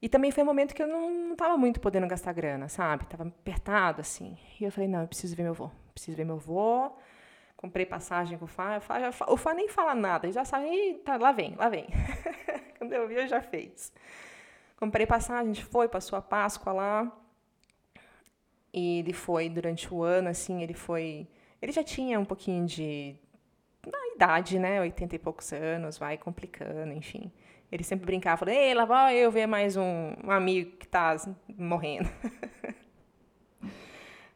E 0.00 0.08
também 0.08 0.30
foi 0.30 0.42
um 0.42 0.46
momento 0.46 0.74
que 0.74 0.82
eu 0.82 0.86
não 0.86 1.32
estava 1.32 1.56
muito 1.56 1.80
podendo 1.80 2.06
gastar 2.06 2.32
grana, 2.34 2.68
sabe? 2.68 3.06
Tava 3.06 3.22
apertado, 3.26 4.00
assim. 4.00 4.36
E 4.60 4.64
eu 4.64 4.70
falei, 4.70 4.88
não, 4.88 5.00
eu 5.00 5.08
preciso 5.08 5.34
ver 5.34 5.44
meu 5.44 5.52
avô. 5.52 5.70
Preciso 5.94 6.16
ver 6.16 6.24
meu 6.24 6.34
avô. 6.34 6.92
Comprei 7.62 7.86
passagem 7.86 8.36
com 8.36 8.44
o 8.44 8.48
Fá. 8.48 8.78
O 8.78 8.80
Fá, 9.12 9.26
o 9.28 9.36
Fá 9.36 9.54
nem 9.54 9.68
fala 9.68 9.94
nada, 9.94 10.26
ele 10.26 10.32
já 10.32 10.44
sabe, 10.44 10.94
tá, 11.04 11.16
lá 11.16 11.30
vem, 11.30 11.54
lá 11.54 11.68
vem. 11.68 11.86
Quando 12.76 12.92
eu 12.92 13.06
vi, 13.06 13.14
eu 13.14 13.28
já 13.28 13.40
fez. 13.40 13.92
Comprei 14.76 15.06
passagem, 15.06 15.52
a 15.52 15.54
gente 15.54 15.64
foi, 15.64 15.86
passou 15.88 16.18
a 16.18 16.22
Páscoa 16.22 16.72
lá. 16.72 17.12
E 18.74 18.98
ele 18.98 19.12
foi 19.12 19.48
durante 19.48 19.94
o 19.94 20.02
ano, 20.02 20.28
assim, 20.28 20.60
ele 20.60 20.74
foi. 20.74 21.28
Ele 21.60 21.70
já 21.70 21.84
tinha 21.84 22.18
um 22.18 22.24
pouquinho 22.24 22.66
de. 22.66 23.14
Na 23.86 24.14
idade, 24.16 24.58
né? 24.58 24.80
80 24.80 25.14
e 25.14 25.18
poucos 25.20 25.52
anos, 25.52 25.98
vai 25.98 26.18
complicando, 26.18 26.92
enfim. 26.92 27.30
Ele 27.70 27.84
sempre 27.84 28.06
brincava, 28.06 28.38
falando, 28.38 28.56
ei, 28.56 28.74
lá 28.74 28.84
vai 28.84 29.16
eu 29.16 29.30
ver 29.30 29.46
mais 29.46 29.76
um, 29.76 30.14
um 30.24 30.32
amigo 30.32 30.76
que 30.78 30.88
tá 30.88 31.14
morrendo. 31.56 32.10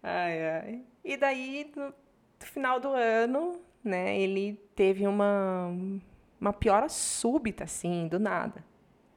ai, 0.00 0.49
ai. 0.49 0.83
E 1.04 1.16
daí, 1.16 1.73
no 2.40 2.47
final 2.47 2.81
do 2.81 2.88
ano, 2.88 3.61
né, 3.83 4.19
ele 4.19 4.55
teve 4.75 5.07
uma, 5.07 5.73
uma 6.40 6.52
piora 6.52 6.88
súbita, 6.88 7.64
assim, 7.64 8.09
do 8.09 8.19
nada. 8.19 8.64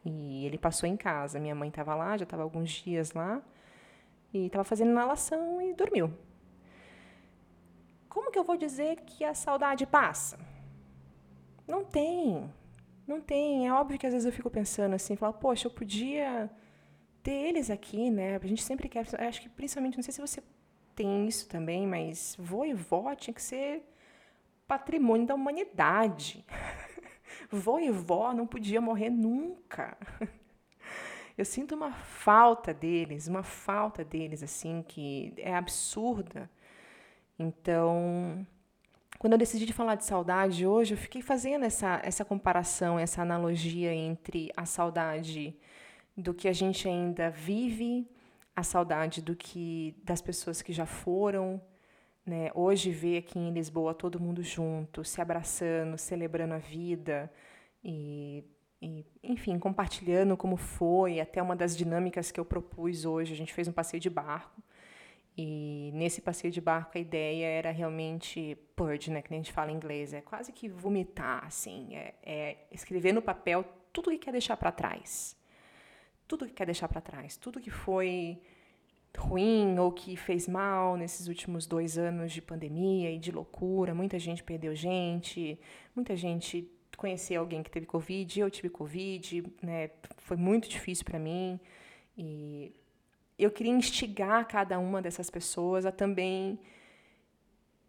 E 0.06 0.46
ele 0.46 0.58
passou 0.58 0.88
em 0.88 0.96
casa. 0.96 1.40
Minha 1.40 1.56
mãe 1.56 1.70
estava 1.70 1.96
lá, 1.96 2.18
já 2.18 2.24
estava 2.24 2.44
alguns 2.44 2.70
dias 2.72 3.12
lá. 3.14 3.42
E 4.34 4.46
estava 4.46 4.64
fazendo 4.64 4.92
inalação 4.92 5.62
e 5.62 5.74
dormiu. 5.74 6.14
Como 8.08 8.32
que 8.32 8.40
eu 8.40 8.44
vou 8.44 8.58
dizer 8.58 9.02
que 9.02 9.24
a 9.24 9.34
saudade 9.34 9.86
passa? 9.86 10.40
Não 11.68 11.84
tem. 11.84 12.52
Não 13.08 13.22
tem. 13.22 13.68
É 13.68 13.74
óbvio 13.74 14.00
que 14.00 14.08
às 14.08 14.14
vezes 14.14 14.26
eu 14.26 14.32
fico 14.32 14.50
pensando 14.50 14.94
assim, 14.94 15.16
falar, 15.16 15.34
poxa, 15.34 15.68
eu 15.68 15.72
podia 15.72 16.50
ter 17.22 17.32
eles 17.32 17.70
aqui, 17.70 18.10
né? 18.10 18.36
A 18.42 18.48
gente 18.48 18.64
sempre 18.64 18.88
quer. 18.88 19.06
Acho 19.20 19.42
que 19.42 19.50
principalmente, 19.50 19.98
não 19.98 20.04
sei 20.04 20.14
se 20.14 20.22
você 20.22 20.44
tem 21.00 21.26
isso 21.30 21.48
também, 21.48 21.88
mas 21.88 22.36
vô 22.38 22.66
e 22.66 22.74
vó 22.74 23.16
tinha 23.16 23.34
que 23.34 23.42
ser 23.42 23.82
patrimônio 24.68 25.26
da 25.26 25.34
humanidade. 25.34 26.44
vô 27.50 27.80
e 27.80 27.90
vó 27.90 28.34
não 28.34 28.46
podia 28.46 28.82
morrer 28.82 29.10
nunca. 29.10 29.98
Eu 31.38 31.46
sinto 31.46 31.74
uma 31.74 31.94
falta 31.94 32.74
deles, 32.74 33.30
uma 33.30 33.44
falta 33.44 34.04
deles, 34.04 34.44
assim, 34.44 34.84
que 34.86 35.34
é 35.38 35.56
absurda. 35.56 36.50
Então, 37.38 38.46
quando 39.18 39.32
eu 39.32 39.40
decidi 39.40 39.66
de 39.66 39.72
falar 39.72 39.96
de 39.96 40.04
saudade 40.04 40.68
hoje, 40.68 40.96
eu 40.96 40.98
fiquei 40.98 41.22
fazendo 41.22 41.64
essa, 41.64 42.02
essa 42.04 42.26
comparação, 42.26 43.00
essa 43.00 43.22
analogia 43.22 43.94
entre 43.94 44.52
a 44.58 44.66
saudade 44.66 45.56
do 46.18 46.34
que 46.34 46.50
a 46.50 46.52
gente 46.52 46.90
ainda 46.90 47.30
vive, 47.30 48.06
a 48.60 48.64
saudade 48.64 49.22
do 49.22 49.36
que 49.36 49.96
das 50.04 50.22
pessoas 50.22 50.62
que 50.62 50.74
já 50.74 50.86
foram, 50.86 51.62
né? 52.26 52.52
Hoje 52.54 52.92
ver 52.92 53.18
aqui 53.18 53.40
em 53.40 53.52
Lisboa 53.52 53.94
todo 53.94 54.20
mundo 54.20 54.44
junto, 54.44 55.04
se 55.04 55.22
abraçando, 55.22 55.98
celebrando 55.98 56.54
a 56.54 56.60
vida 56.60 57.32
e 57.84 58.44
e, 58.82 59.06
enfim, 59.22 59.60
compartilhando 59.60 60.38
como 60.38 60.56
foi, 60.56 61.20
até 61.20 61.42
uma 61.42 61.56
das 61.56 61.76
dinâmicas 61.76 62.32
que 62.32 62.40
eu 62.40 62.46
propus 62.46 63.06
hoje. 63.06 63.34
A 63.34 63.36
gente 63.36 63.54
fez 63.54 63.68
um 63.68 63.74
passeio 63.74 64.00
de 64.00 64.10
barco. 64.10 64.62
E 65.38 65.92
nesse 65.94 66.22
passeio 66.22 66.52
de 66.52 66.60
barco 66.60 66.98
a 66.98 67.02
ideia 67.02 67.46
era 67.46 67.72
realmente 67.72 68.58
purge, 68.76 69.10
né, 69.10 69.22
que 69.22 69.34
a 69.34 69.38
gente 69.38 69.54
fala 69.54 69.72
em 69.72 69.76
inglês, 69.76 70.14
é 70.14 70.20
quase 70.20 70.52
que 70.52 70.68
vomitar, 70.68 71.46
assim, 71.46 71.96
é, 71.96 72.14
é 72.24 72.58
escrever 72.72 73.14
no 73.14 73.22
papel 73.22 73.64
tudo 73.94 74.12
que 74.12 74.18
quer 74.18 74.32
deixar 74.32 74.58
para 74.58 74.70
trás, 74.70 75.38
tudo 76.30 76.46
que 76.46 76.54
quer 76.54 76.66
deixar 76.66 76.88
para 76.88 77.02
trás, 77.02 77.36
tudo 77.36 77.60
que 77.60 77.72
foi 77.72 78.40
ruim 79.18 79.80
ou 79.80 79.92
que 79.92 80.16
fez 80.16 80.48
mal 80.48 80.96
nesses 80.96 81.28
últimos 81.28 81.66
dois 81.66 81.98
anos 81.98 82.32
de 82.32 82.40
pandemia 82.40 83.12
e 83.12 83.18
de 83.18 83.32
loucura. 83.32 83.96
Muita 83.96 84.20
gente 84.20 84.44
perdeu 84.44 84.76
gente, 84.76 85.60
muita 85.96 86.16
gente 86.16 86.72
conhecer 86.96 87.36
alguém 87.36 87.64
que 87.64 87.72
teve 87.72 87.88
Covid, 87.88 88.40
eu 88.40 88.50
tive 88.52 88.70
Covid, 88.70 89.44
né? 89.64 89.90
Foi 90.18 90.38
muito 90.38 90.70
difícil 90.70 91.04
para 91.04 91.18
mim. 91.18 91.60
E 92.16 92.72
eu 93.38 93.50
queria 93.50 93.72
instigar 93.72 94.48
cada 94.48 94.78
uma 94.78 95.02
dessas 95.02 95.32
pessoas 95.32 95.84
a 95.84 95.92
também 95.92 96.60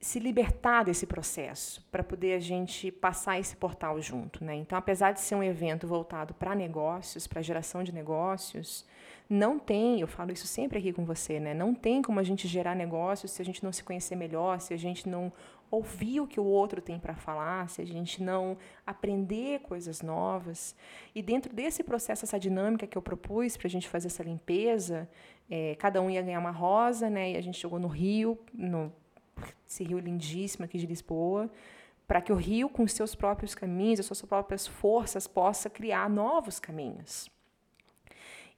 se 0.01 0.19
libertar 0.19 0.83
desse 0.85 1.07
processo, 1.07 1.87
para 1.93 2.03
poder 2.03 2.33
a 2.33 2.41
gente 2.41 2.91
passar 2.91 3.39
esse 3.39 3.55
portal 3.55 4.01
junto, 4.01 4.43
né? 4.43 4.55
Então, 4.55 4.79
apesar 4.79 5.13
de 5.13 5.21
ser 5.21 5.35
um 5.35 5.43
evento 5.43 5.87
voltado 5.87 6.33
para 6.33 6.55
negócios, 6.55 7.27
para 7.27 7.43
geração 7.43 7.85
de 7.85 7.93
negócios, 7.93 8.87
não 9.29 9.59
tem, 9.59 10.01
eu 10.01 10.09
falo 10.09 10.33
isso 10.33 10.47
sempre 10.47 10.79
aqui 10.79 10.91
com 10.91 11.05
você, 11.05 11.39
né? 11.39 11.53
Não 11.53 11.75
tem 11.75 12.01
como 12.01 12.19
a 12.19 12.23
gente 12.23 12.49
gerar 12.49 12.75
negócios 12.75 13.31
se 13.31 13.43
a 13.43 13.45
gente 13.45 13.63
não 13.63 13.73
se 13.73 13.85
conhecer 13.85 14.17
melhor, 14.17 14.59
se 14.59 14.73
a 14.73 14.77
gente 14.79 15.07
não 15.07 15.31
ouvir 15.71 16.21
o 16.21 16.27
que 16.27 16.41
o 16.41 16.45
outro 16.45 16.81
tem 16.81 16.99
para 16.99 17.15
falar, 17.15 17.69
se 17.69 17.83
a 17.83 17.87
gente 17.87 18.23
não 18.23 18.57
aprender 18.87 19.61
coisas 19.61 20.01
novas. 20.01 20.75
E 21.15 21.23
dentro 21.23 21.55
desse 21.55 21.85
processo, 21.85 22.25
essa 22.25 22.41
dinâmica 22.41 22.87
que 22.87 22.97
eu 22.97 23.03
propus 23.03 23.57
para 23.57 23.69
a 23.69 23.71
gente 23.71 23.89
fazer 23.89 24.09
essa 24.09 24.23
limpeza, 24.23 25.09
é, 25.49 25.77
cada 25.77 26.01
um 26.01 26.11
ia 26.11 26.23
ganhar 26.23 26.41
uma 26.41 26.51
rosa, 26.51 27.11
né? 27.11 27.33
E 27.33 27.37
a 27.37 27.41
gente 27.43 27.59
chegou 27.59 27.79
no 27.79 27.87
Rio, 27.87 28.39
no 28.53 28.91
esse 29.69 29.85
rio 29.85 29.99
lindíssimo 29.99 30.65
aqui 30.65 30.79
de 30.79 30.87
Lisboa, 30.87 31.51
para 32.07 32.21
que 32.21 32.33
o 32.33 32.37
rio, 32.37 32.69
com 32.69 32.87
seus 32.89 33.15
próprios 33.15 33.55
caminhos, 33.55 34.01
as 34.01 34.07
suas 34.07 34.23
próprias 34.23 34.67
forças, 34.67 35.27
possa 35.27 35.71
criar 35.71 36.11
novos 36.11 36.59
caminhos. 36.59 37.31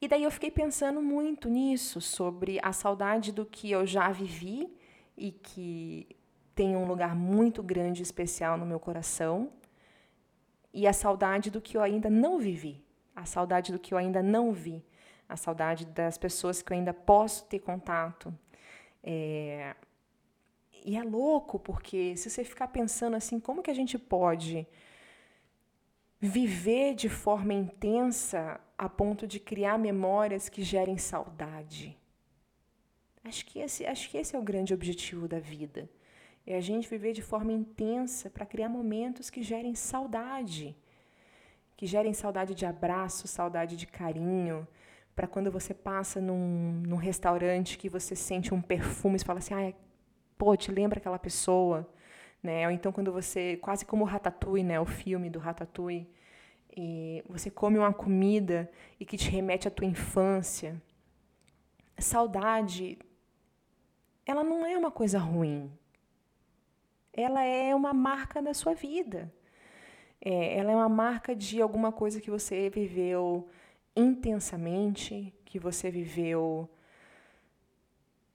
E 0.01 0.09
daí 0.09 0.25
eu 0.25 0.31
fiquei 0.31 0.51
pensando 0.51 1.01
muito 1.01 1.49
nisso, 1.49 2.01
sobre 2.01 2.59
a 2.63 2.73
saudade 2.73 3.31
do 3.31 3.47
que 3.47 3.71
eu 3.71 3.87
já 3.87 4.11
vivi 4.11 4.75
e 5.17 5.31
que 5.31 6.09
tem 6.55 6.77
um 6.77 6.87
lugar 6.87 7.15
muito 7.15 7.63
grande 7.63 8.01
e 8.01 8.03
especial 8.03 8.59
no 8.59 8.67
meu 8.67 8.81
coração, 8.81 9.51
e 10.73 10.87
a 10.87 10.93
saudade 10.93 11.51
do 11.51 11.61
que 11.61 11.77
eu 11.77 11.83
ainda 11.83 12.09
não 12.09 12.39
vivi, 12.39 12.83
a 13.15 13.25
saudade 13.25 13.71
do 13.71 13.79
que 13.79 13.93
eu 13.93 13.99
ainda 13.99 14.23
não 14.23 14.53
vi, 14.53 14.83
a 15.29 15.37
saudade 15.37 15.85
das 15.87 16.19
pessoas 16.19 16.63
que 16.63 16.73
eu 16.73 16.77
ainda 16.77 16.93
posso 16.93 17.45
ter 17.45 17.59
contato. 17.59 18.35
É... 19.05 19.77
E 20.85 20.97
é 20.97 21.03
louco, 21.03 21.59
porque 21.59 22.17
se 22.17 22.29
você 22.29 22.43
ficar 22.43 22.69
pensando 22.69 23.15
assim, 23.15 23.39
como 23.39 23.63
que 23.63 23.71
a 23.71 23.75
gente 23.75 23.97
pode 23.99 24.67
viver 26.21 26.95
de 26.95 27.09
forma 27.09 27.53
intensa 27.53 28.61
a 28.77 28.89
ponto 28.89 29.27
de 29.27 29.39
criar 29.39 29.79
memórias 29.79 30.49
que 30.49 30.63
gerem 30.63 30.99
saudade? 30.99 31.97
Acho 33.25 33.47
que 33.47 33.61
esse, 33.61 33.87
acho 33.87 34.11
que 34.11 34.19
esse 34.19 34.35
é 34.35 34.39
o 34.39 34.43
grande 34.43 34.75
objetivo 34.75 35.29
da 35.29 35.39
vida. 35.39 35.89
É 36.45 36.57
a 36.57 36.61
gente 36.61 36.89
viver 36.89 37.13
de 37.13 37.23
forma 37.23 37.53
intensa 37.53 38.29
para 38.29 38.45
criar 38.45 38.69
momentos 38.69 39.31
que 39.31 39.43
gerem 39.43 39.77
saudade. 39.77 40.77
Que 41.77 41.87
gerem 41.87 42.13
saudade 42.13 42.55
de 42.55 42.67
abraço, 42.67 43.29
saudade 43.29 43.77
de 43.77 43.87
carinho. 43.87 44.67
Para 45.15 45.29
quando 45.29 45.53
você 45.53 45.73
passa 45.73 46.21
num, 46.21 46.83
num 46.85 46.97
restaurante 46.97 47.79
que 47.79 47.89
você 47.89 48.17
sente 48.17 48.53
um 48.53 48.61
perfume 48.61 49.17
e 49.17 49.25
fala 49.25 49.39
assim, 49.39 49.55
ah, 49.55 49.73
pô, 50.43 50.57
te 50.57 50.73
lembra 50.73 50.99
aquela 50.99 51.19
pessoa. 51.19 51.89
Né? 52.43 52.67
Ou 52.67 52.73
então 52.73 52.91
quando 52.91 53.13
você, 53.13 53.57
quase 53.59 53.85
como 53.85 54.05
o 54.05 54.07
Ratatouille, 54.07 54.65
né? 54.65 54.81
o 54.81 54.87
filme 54.87 55.31
do 55.31 55.39
Ratatouille, 55.39 56.09
e 56.77 57.23
você 57.29 57.51
come 57.51 57.79
uma 57.79 57.93
comida 57.93 58.71
e 58.99 59.05
que 59.05 59.17
te 59.17 59.31
remete 59.31 59.69
à 59.69 59.71
tua 59.71 59.87
infância. 59.87 60.81
Saudade, 61.99 62.99
ela 64.27 64.43
não 64.43 64.67
é 64.67 64.77
uma 64.77 64.91
coisa 64.91 65.19
ruim 65.19 65.71
ela 67.13 67.43
é 67.45 67.75
uma 67.75 67.93
marca 67.93 68.41
da 68.41 68.55
sua 68.55 68.75
vida. 68.75 69.33
É, 70.21 70.57
ela 70.59 70.73
é 70.73 70.77
uma 70.77 70.89
marca 70.89 71.35
de 71.37 71.61
alguma 71.61 71.93
coisa 71.93 72.21
que 72.21 72.31
você 72.31 72.71
viveu 72.71 73.49
intensamente, 73.95 75.35
que 75.45 75.59
você 75.59 75.91
viveu 75.91 76.71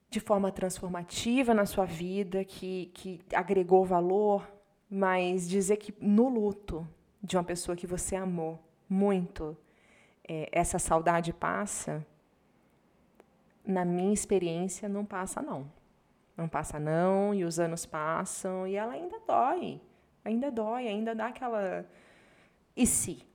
de 0.09 0.19
forma 0.19 0.51
transformativa 0.51 1.53
na 1.53 1.65
sua 1.65 1.85
vida, 1.85 2.43
que, 2.45 2.91
que 2.93 3.19
agregou 3.33 3.85
valor, 3.85 4.47
mas 4.89 5.47
dizer 5.47 5.77
que 5.77 5.93
no 5.99 6.29
luto 6.29 6.87
de 7.21 7.35
uma 7.35 7.43
pessoa 7.43 7.75
que 7.75 7.85
você 7.85 8.15
amou 8.15 8.59
muito, 8.89 9.57
é, 10.27 10.49
essa 10.51 10.79
saudade 10.79 11.33
passa, 11.33 12.05
na 13.65 13.83
minha 13.83 14.13
experiência, 14.13 14.87
não 14.87 15.05
passa 15.05 15.41
não. 15.41 15.69
Não 16.37 16.47
passa 16.47 16.79
não, 16.79 17.33
e 17.33 17.43
os 17.43 17.59
anos 17.59 17.85
passam, 17.85 18.67
e 18.67 18.75
ela 18.75 18.93
ainda 18.93 19.19
dói. 19.27 19.81
Ainda 20.23 20.51
dói, 20.51 20.87
ainda 20.87 21.15
dá 21.15 21.27
aquela. 21.27 21.85
E 22.75 22.85
se? 22.85 23.25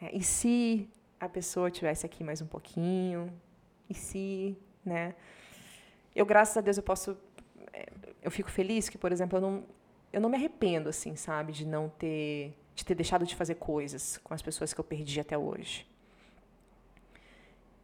É, 0.00 0.14
e 0.14 0.22
se 0.22 0.88
a 1.18 1.28
pessoa 1.28 1.70
tivesse 1.70 2.04
aqui 2.04 2.22
mais 2.22 2.42
um 2.42 2.46
pouquinho? 2.46 3.32
E 3.88 3.94
se, 3.94 4.56
né? 4.84 5.14
Eu, 6.14 6.26
graças 6.26 6.56
a 6.56 6.60
Deus, 6.60 6.76
eu 6.76 6.82
posso. 6.82 7.16
É, 7.72 7.86
eu 8.22 8.30
fico 8.30 8.50
feliz 8.50 8.88
que, 8.88 8.98
por 8.98 9.12
exemplo, 9.12 9.38
eu 9.38 9.40
não, 9.40 9.64
eu 10.12 10.20
não 10.20 10.28
me 10.28 10.36
arrependo, 10.36 10.88
assim, 10.88 11.16
sabe, 11.16 11.52
de 11.52 11.66
não 11.66 11.88
ter. 11.88 12.54
de 12.74 12.84
ter 12.84 12.94
deixado 12.94 13.26
de 13.26 13.34
fazer 13.34 13.56
coisas 13.56 14.18
com 14.18 14.34
as 14.34 14.42
pessoas 14.42 14.72
que 14.72 14.80
eu 14.80 14.84
perdi 14.84 15.20
até 15.20 15.36
hoje. 15.36 15.86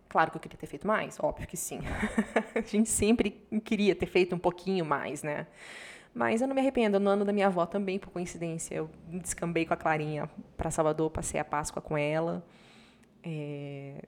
Claro 0.09 0.31
que 0.31 0.38
eu 0.38 0.40
queria 0.40 0.59
ter 0.59 0.67
feito 0.67 0.87
mais, 0.87 1.19
óbvio 1.21 1.47
que 1.47 1.57
sim. 1.57 1.81
a 2.55 2.61
gente 2.62 2.88
sempre 2.88 3.31
queria 3.62 3.95
ter 3.95 4.07
feito 4.07 4.35
um 4.35 4.38
pouquinho 4.38 4.85
mais, 4.85 5.23
né? 5.23 5.47
Mas 6.14 6.40
eu 6.40 6.49
não 6.49 6.55
me 6.55 6.61
arrependo. 6.61 6.99
No 6.99 7.11
ano 7.11 7.25
da 7.25 7.33
minha 7.33 7.47
avó 7.47 7.67
também, 7.67 7.99
por 7.99 8.11
coincidência, 8.11 8.75
eu 8.75 8.90
descambei 9.09 9.67
com 9.67 9.75
a 9.75 9.76
Clarinha 9.76 10.28
para 10.57 10.71
Salvador, 10.71 11.11
passei 11.11 11.38
a 11.38 11.45
Páscoa 11.45 11.83
com 11.83 11.97
ela. 11.97 12.45
É, 13.23 14.02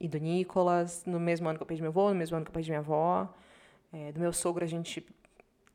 e 0.00 0.08
do 0.08 0.18
Nicolas, 0.18 1.04
no 1.04 1.20
mesmo 1.20 1.48
ano 1.48 1.58
que 1.58 1.62
eu 1.62 1.66
perdi 1.66 1.82
meu 1.82 1.90
avô, 1.90 2.08
no 2.08 2.14
mesmo 2.14 2.36
ano 2.36 2.44
que 2.44 2.50
eu 2.50 2.54
perdi 2.54 2.70
minha 2.70 2.80
avó. 2.80 3.28
É, 3.92 4.12
do 4.12 4.20
meu 4.20 4.32
sogro, 4.32 4.64
a 4.64 4.66
gente 4.66 5.06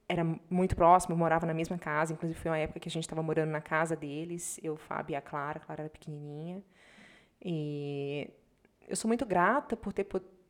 era 0.10 0.24
muito 0.50 0.75
próximo, 0.75 1.15
morava 1.15 1.46
na 1.46 1.53
mesma 1.53 1.77
casa. 1.77 2.13
Inclusive, 2.13 2.39
foi 2.39 2.50
uma 2.50 2.58
época 2.58 2.79
que 2.79 2.89
a 2.89 2.91
gente 2.91 3.03
estava 3.03 3.22
morando 3.22 3.51
na 3.51 3.62
casa 3.62 3.96
deles, 3.96 4.60
eu, 4.63 4.75
Fábio 4.75 5.13
e 5.13 5.15
a 5.15 5.22
Clara. 5.22 5.60
A 5.60 5.65
Clara 5.65 5.84
era 5.84 5.89
pequenininha. 5.89 6.63
E 7.39 8.29
eu 8.88 8.96
sou 8.96 9.08
muito 9.08 9.25
grata 9.25 9.77
por 9.77 9.94
ter, 9.94 10.08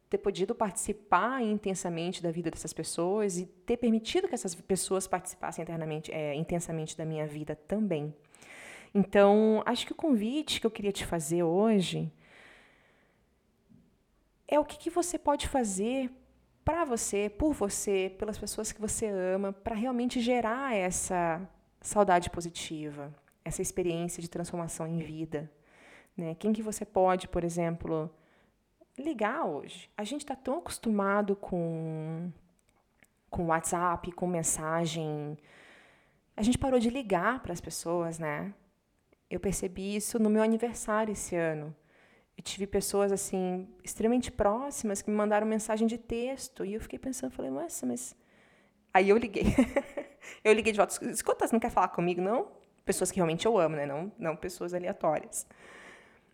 ter 0.10 0.17
podido 0.20 0.55
participar 0.55 1.41
intensamente 1.41 2.24
da 2.24 2.32
vida 2.32 2.50
dessas 2.50 2.72
pessoas 2.72 3.38
e 3.38 3.46
ter 3.46 3.75
permitido 3.75 4.27
que 4.27 4.36
essas 4.36 4.55
pessoas 4.55 5.05
participassem 5.05 5.63
internamente, 5.63 6.13
é, 6.13 6.34
intensamente 6.34 6.98
da 6.98 7.03
minha 7.03 7.27
vida 7.27 7.55
também. 7.55 8.13
Então, 8.94 9.62
acho 9.65 9.86
que 9.86 9.91
o 9.91 9.96
convite 9.96 10.62
que 10.62 10.65
eu 10.67 10.72
queria 10.72 10.94
te 10.94 11.05
fazer 11.05 11.44
hoje 11.44 12.10
é 14.48 14.60
o 14.60 14.66
que, 14.66 14.78
que 14.78 14.90
você 14.90 15.18
pode 15.18 15.48
fazer 15.48 16.12
para 16.64 16.84
você, 16.84 17.30
por 17.30 17.54
você, 17.54 18.14
pelas 18.18 18.38
pessoas 18.38 18.72
que 18.72 18.82
você 18.82 19.08
ama, 19.08 19.54
para 19.54 19.75
realmente 19.75 20.20
gerar 20.20 20.75
essa 20.75 21.48
saudade 21.82 22.30
positiva, 22.30 23.14
essa 23.44 23.62
experiência 23.62 24.22
de 24.22 24.30
transformação 24.30 24.88
em 24.88 24.98
vida. 25.00 25.52
Né? 26.18 26.36
Quem 26.36 26.54
que 26.54 26.64
você 26.64 26.84
pode, 26.84 27.28
por 27.28 27.44
exemplo, 27.44 28.10
ligar 28.98 29.46
hoje. 29.46 29.90
A 29.98 30.04
gente 30.04 30.22
está 30.22 30.36
tão 30.36 30.58
acostumado 30.58 31.36
com 31.36 32.32
com 33.30 33.48
WhatsApp, 33.48 34.12
com 34.14 34.25
mensagem. 34.28 35.38
A 36.38 36.42
gente 36.42 36.58
parou 36.58 36.80
de 36.80 36.90
ligar 36.90 37.42
para 37.42 37.52
as 37.52 37.60
pessoas, 37.60 38.18
né? 38.18 38.54
Eu 39.30 39.42
percebi 39.42 39.96
isso 39.96 40.18
no 40.18 40.30
meu 40.30 40.42
aniversário 40.42 41.12
esse 41.12 41.36
ano. 41.36 41.75
Eu 42.38 42.44
tive 42.44 42.68
pessoas 42.68 43.12
assim 43.12 43.68
extremamente 43.84 44.32
próximas 44.32 45.01
que 45.01 45.10
me 45.10 45.15
mandaram 45.15 45.48
mensagem 45.48 45.88
de 45.88 45.98
texto 45.98 46.65
e 46.65 46.74
eu 46.74 46.82
fiquei 46.82 47.00
pensando, 47.00 47.32
falei, 47.32 47.50
nossa, 47.50 47.86
mas 47.86 48.15
aí 48.94 49.10
eu 49.10 49.18
liguei. 49.18 49.46
eu 50.44 50.54
liguei 50.54 50.74
de 50.74 50.77
volta. 50.77 50.94
Escuta, 51.10 51.48
você 51.48 51.54
não 51.54 51.60
quer 51.60 51.72
falar 51.72 51.89
comigo, 51.89 52.22
não? 52.22 52.48
Pessoas 52.84 53.10
que 53.12 53.18
realmente 53.18 53.46
eu 53.46 53.58
amo, 53.58 53.75
né? 53.75 53.86
Não, 53.86 54.12
não 54.18 54.36
pessoas 54.36 54.74
aleatórias. 54.74 55.48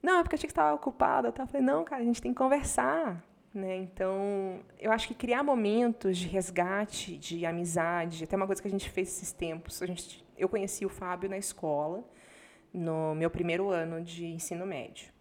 Não, 0.02 0.20
é 0.20 0.24
porque 0.24 0.36
eu 0.36 0.38
achei 0.38 0.48
que 0.48 0.52
estava 0.52 0.74
ocupada. 0.74 1.32
Tá? 1.32 1.44
Eu 1.44 1.48
falei, 1.48 1.62
não, 1.66 1.84
cara, 1.84 2.02
a 2.02 2.06
gente 2.06 2.22
tem 2.22 2.34
que 2.34 2.38
conversar. 2.38 3.24
Né? 3.54 3.76
Então, 3.76 4.62
eu 4.80 4.92
acho 4.92 5.08
que 5.08 5.14
criar 5.14 5.44
momentos 5.44 6.18
de 6.18 6.28
resgate, 6.28 7.18
de 7.18 7.46
amizade, 7.46 8.24
até 8.24 8.36
uma 8.36 8.46
coisa 8.46 8.62
que 8.62 8.68
a 8.68 8.72
gente 8.72 8.90
fez 8.90 9.10
esses 9.10 9.32
tempos. 9.32 9.82
A 9.82 9.86
gente, 9.86 10.26
eu 10.38 10.48
conheci 10.48 10.86
o 10.86 10.90
Fábio 10.90 11.30
na 11.30 11.38
escola, 11.38 12.04
no 12.74 13.14
meu 13.14 13.30
primeiro 13.30 13.70
ano 13.70 14.02
de 14.02 14.26
ensino 14.26 14.66
médio. 14.66 15.12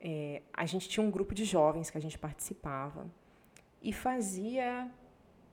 É, 0.00 0.42
a 0.52 0.64
gente 0.66 0.88
tinha 0.88 1.04
um 1.04 1.10
grupo 1.10 1.34
de 1.34 1.44
jovens 1.44 1.90
que 1.90 1.98
a 1.98 2.00
gente 2.00 2.18
participava 2.18 3.06
e 3.82 3.92
fazia, 3.92 4.88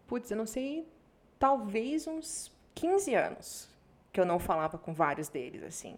putz, 0.08 0.30
eu 0.30 0.38
não 0.38 0.46
sei, 0.46 0.88
talvez 1.40 2.08
uns 2.08 2.52
15 2.74 3.16
anos 3.16 3.70
que 4.12 4.20
eu 4.20 4.26
não 4.26 4.40
falava 4.40 4.78
com 4.78 4.94
vários 4.94 5.30
deles, 5.30 5.64
assim 5.64 5.98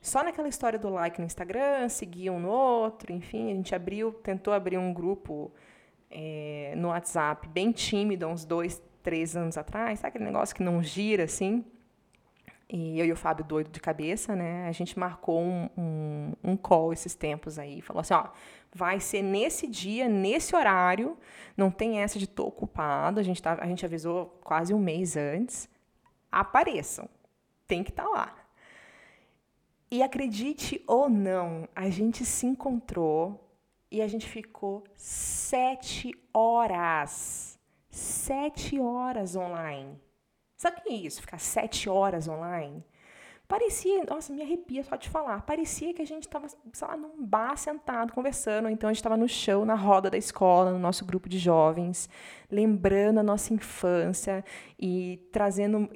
só 0.00 0.22
naquela 0.22 0.48
história 0.48 0.78
do 0.78 0.88
like 0.88 1.20
no 1.20 1.26
Instagram, 1.26 1.88
seguia 1.88 2.32
um 2.32 2.40
no 2.40 2.48
outro, 2.48 3.12
enfim, 3.12 3.50
a 3.50 3.54
gente 3.54 3.74
abriu, 3.74 4.12
tentou 4.12 4.54
abrir 4.54 4.78
um 4.78 4.92
grupo 4.92 5.52
é, 6.10 6.74
no 6.76 6.88
WhatsApp 6.88 7.48
bem 7.48 7.72
tímido, 7.72 8.26
uns 8.26 8.44
dois, 8.44 8.80
três 9.02 9.36
anos 9.36 9.58
atrás, 9.58 10.00
sabe 10.00 10.08
aquele 10.08 10.24
negócio 10.24 10.54
que 10.54 10.62
não 10.62 10.82
gira 10.82 11.24
assim? 11.24 11.64
E 12.70 13.00
eu 13.00 13.06
e 13.06 13.12
o 13.12 13.16
Fábio 13.16 13.44
doido 13.44 13.70
de 13.70 13.80
cabeça, 13.80 14.36
né? 14.36 14.68
A 14.68 14.72
gente 14.72 14.98
marcou 14.98 15.40
um, 15.40 15.70
um, 15.76 16.32
um 16.44 16.56
call 16.56 16.92
esses 16.92 17.14
tempos 17.14 17.58
aí, 17.58 17.80
falou 17.80 18.00
assim, 18.00 18.12
ó, 18.12 18.28
vai 18.74 19.00
ser 19.00 19.22
nesse 19.22 19.66
dia, 19.66 20.06
nesse 20.06 20.54
horário, 20.54 21.16
não 21.56 21.70
tem 21.70 22.00
essa 22.00 22.18
de 22.18 22.26
tô 22.26 22.46
ocupado, 22.46 23.18
a 23.18 23.22
gente, 23.22 23.42
tá, 23.42 23.56
a 23.58 23.66
gente 23.66 23.86
avisou 23.86 24.38
quase 24.44 24.74
um 24.74 24.78
mês 24.78 25.16
antes, 25.16 25.68
apareçam, 26.30 27.08
tem 27.66 27.82
que 27.82 27.90
estar 27.90 28.04
tá 28.04 28.10
lá. 28.10 28.36
E 29.90 30.02
acredite 30.02 30.82
ou 30.86 31.08
não, 31.08 31.66
a 31.74 31.88
gente 31.88 32.22
se 32.22 32.46
encontrou 32.46 33.48
e 33.90 34.02
a 34.02 34.08
gente 34.08 34.28
ficou 34.28 34.84
sete 34.94 36.12
horas. 36.34 37.58
Sete 37.88 38.78
horas 38.78 39.34
online. 39.34 39.98
Sabe 40.58 40.78
o 40.78 40.82
que 40.82 40.88
é 40.90 40.96
isso? 40.96 41.20
Ficar 41.20 41.38
sete 41.38 41.88
horas 41.88 42.26
online? 42.26 42.84
Parecia, 43.46 44.04
nossa, 44.04 44.32
me 44.32 44.42
arrepia 44.42 44.82
só 44.82 44.96
de 44.96 45.08
falar. 45.08 45.40
Parecia 45.42 45.94
que 45.94 46.02
a 46.02 46.04
gente 46.04 46.24
estava, 46.24 46.48
sei 46.48 46.86
lá, 46.86 46.96
num 46.96 47.24
bar 47.24 47.56
sentado 47.56 48.12
conversando, 48.12 48.66
ou 48.66 48.70
então 48.70 48.90
a 48.90 48.92
gente 48.92 48.98
estava 48.98 49.16
no 49.16 49.28
chão, 49.28 49.64
na 49.64 49.76
roda 49.76 50.10
da 50.10 50.18
escola, 50.18 50.72
no 50.72 50.78
nosso 50.78 51.06
grupo 51.06 51.28
de 51.28 51.38
jovens, 51.38 52.10
lembrando 52.50 53.20
a 53.20 53.22
nossa 53.22 53.54
infância 53.54 54.44
e 54.78 55.26
trazendo 55.32 55.88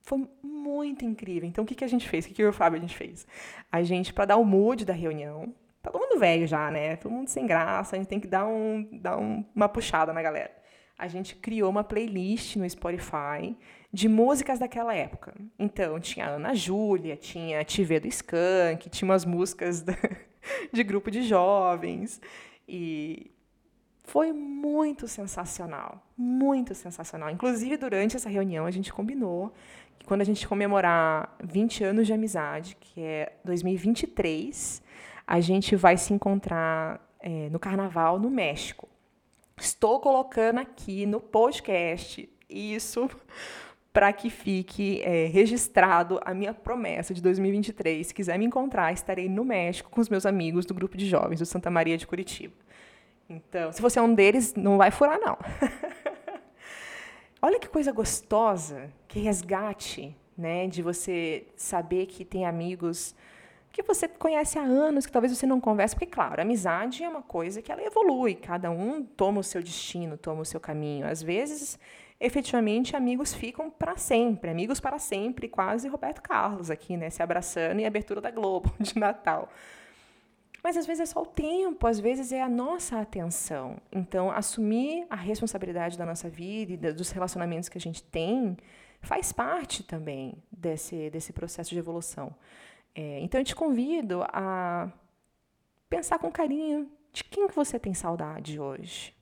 foi 0.00 0.26
muito 0.42 1.04
incrível. 1.04 1.48
Então, 1.48 1.64
o 1.64 1.66
que, 1.66 1.74
que 1.74 1.84
a 1.84 1.88
gente 1.88 2.08
fez? 2.08 2.24
O 2.24 2.28
que, 2.28 2.34
que 2.34 2.42
eu 2.42 2.46
e 2.46 2.50
o 2.50 2.52
Fábio 2.52 2.78
a 2.78 2.80
gente 2.80 2.96
fez? 2.96 3.26
A 3.70 3.82
gente, 3.82 4.14
para 4.14 4.24
dar 4.24 4.36
o 4.36 4.44
mood 4.44 4.84
da 4.84 4.92
reunião, 4.94 5.54
tá 5.82 5.90
todo 5.90 6.00
mundo 6.00 6.18
velho 6.18 6.46
já, 6.46 6.70
né? 6.70 6.96
Todo 6.96 7.12
mundo 7.12 7.28
sem 7.28 7.46
graça, 7.46 7.96
a 7.96 7.98
gente 7.98 8.08
tem 8.08 8.18
que 8.20 8.26
dar, 8.26 8.46
um, 8.46 8.88
dar 8.92 9.18
um, 9.18 9.44
uma 9.54 9.68
puxada 9.68 10.12
na 10.12 10.22
galera. 10.22 10.50
A 10.98 11.08
gente 11.08 11.36
criou 11.36 11.70
uma 11.70 11.84
playlist 11.84 12.56
no 12.56 12.68
Spotify 12.68 13.56
de 13.92 14.08
músicas 14.08 14.58
daquela 14.58 14.94
época. 14.94 15.34
Então, 15.58 16.00
tinha 16.00 16.26
Ana 16.26 16.54
Júlia, 16.54 17.16
tinha 17.16 17.64
Tive 17.64 18.00
do 18.00 18.08
Skank, 18.08 18.88
tinha 18.88 19.08
umas 19.08 19.24
músicas 19.24 19.82
da, 19.82 19.94
de 20.72 20.82
grupo 20.82 21.10
de 21.10 21.22
jovens. 21.22 22.20
E 22.68 23.30
foi 24.04 24.32
muito 24.32 25.06
sensacional, 25.08 26.02
muito 26.16 26.74
sensacional. 26.74 27.30
Inclusive, 27.30 27.76
durante 27.76 28.16
essa 28.16 28.28
reunião, 28.28 28.64
a 28.64 28.70
gente 28.70 28.92
combinou 28.92 29.52
quando 30.06 30.20
a 30.20 30.24
gente 30.24 30.46
comemorar 30.46 31.36
20 31.42 31.82
anos 31.84 32.06
de 32.06 32.12
amizade, 32.12 32.76
que 32.80 33.00
é 33.00 33.32
2023, 33.44 34.80
a 35.26 35.40
gente 35.40 35.74
vai 35.74 35.96
se 35.96 36.14
encontrar 36.14 37.04
é, 37.18 37.50
no 37.50 37.58
Carnaval 37.58 38.18
no 38.18 38.30
México. 38.30 38.88
Estou 39.58 39.98
colocando 40.00 40.58
aqui 40.58 41.06
no 41.06 41.18
podcast 41.18 42.28
isso 42.48 43.08
para 43.90 44.12
que 44.12 44.28
fique 44.28 45.00
é, 45.02 45.26
registrado 45.28 46.20
a 46.24 46.34
minha 46.34 46.52
promessa 46.52 47.14
de 47.14 47.22
2023. 47.22 48.06
Se 48.06 48.14
quiser 48.14 48.38
me 48.38 48.44
encontrar, 48.44 48.92
estarei 48.92 49.30
no 49.30 49.44
México 49.44 49.90
com 49.90 50.00
os 50.00 50.10
meus 50.10 50.26
amigos 50.26 50.66
do 50.66 50.74
grupo 50.74 50.94
de 50.98 51.06
jovens 51.06 51.38
do 51.38 51.46
Santa 51.46 51.70
Maria 51.70 51.96
de 51.96 52.06
Curitiba. 52.06 52.54
Então, 53.30 53.72
se 53.72 53.80
você 53.80 53.98
é 53.98 54.02
um 54.02 54.14
deles, 54.14 54.54
não 54.54 54.76
vai 54.76 54.90
furar, 54.90 55.18
não. 55.18 55.38
Olha 57.40 57.58
que 57.58 57.68
coisa 57.68 57.92
gostosa, 57.92 58.92
que 59.08 59.20
resgate, 59.20 60.14
né, 60.36 60.66
de 60.66 60.82
você 60.82 61.46
saber 61.56 62.04
que 62.06 62.26
tem 62.26 62.44
amigos 62.44 63.14
que 63.76 63.82
você 63.82 64.08
conhece 64.08 64.58
há 64.58 64.62
anos, 64.62 65.04
que 65.04 65.12
talvez 65.12 65.36
você 65.36 65.46
não 65.46 65.60
converse, 65.60 65.94
porque 65.94 66.06
claro, 66.06 66.40
amizade 66.40 67.04
é 67.04 67.08
uma 67.08 67.20
coisa 67.20 67.60
que 67.60 67.70
ela 67.70 67.82
evolui, 67.82 68.34
cada 68.34 68.70
um 68.70 69.04
toma 69.04 69.40
o 69.40 69.44
seu 69.44 69.62
destino, 69.62 70.16
toma 70.16 70.40
o 70.40 70.44
seu 70.46 70.58
caminho. 70.58 71.06
Às 71.06 71.22
vezes, 71.22 71.78
efetivamente, 72.18 72.96
amigos 72.96 73.34
ficam 73.34 73.68
para 73.68 73.98
sempre, 73.98 74.50
amigos 74.50 74.80
para 74.80 74.98
sempre, 74.98 75.46
quase 75.46 75.88
Roberto 75.88 76.22
Carlos 76.22 76.70
aqui, 76.70 76.96
né, 76.96 77.10
se 77.10 77.22
abraçando 77.22 77.78
em 77.78 77.86
abertura 77.86 78.18
da 78.18 78.30
Globo 78.30 78.72
de 78.80 78.98
Natal. 78.98 79.50
Mas 80.64 80.78
às 80.78 80.86
vezes 80.86 81.02
é 81.02 81.06
só 81.12 81.20
o 81.20 81.26
tempo, 81.26 81.86
às 81.86 82.00
vezes 82.00 82.32
é 82.32 82.40
a 82.40 82.48
nossa 82.48 82.98
atenção. 82.98 83.76
Então, 83.92 84.30
assumir 84.30 85.06
a 85.10 85.16
responsabilidade 85.16 85.98
da 85.98 86.06
nossa 86.06 86.30
vida 86.30 86.72
e 86.72 86.92
dos 86.94 87.10
relacionamentos 87.10 87.68
que 87.68 87.76
a 87.76 87.80
gente 87.80 88.02
tem 88.02 88.56
faz 89.02 89.32
parte 89.32 89.82
também 89.82 90.34
desse, 90.50 91.10
desse 91.10 91.30
processo 91.30 91.70
de 91.70 91.78
evolução. 91.78 92.34
É, 92.96 93.20
então, 93.20 93.38
eu 93.38 93.44
te 93.44 93.54
convido 93.54 94.22
a 94.28 94.90
pensar 95.88 96.18
com 96.18 96.32
carinho 96.32 96.90
de 97.12 97.22
quem 97.24 97.46
que 97.46 97.54
você 97.54 97.78
tem 97.78 97.92
saudade 97.92 98.58
hoje. 98.58 99.14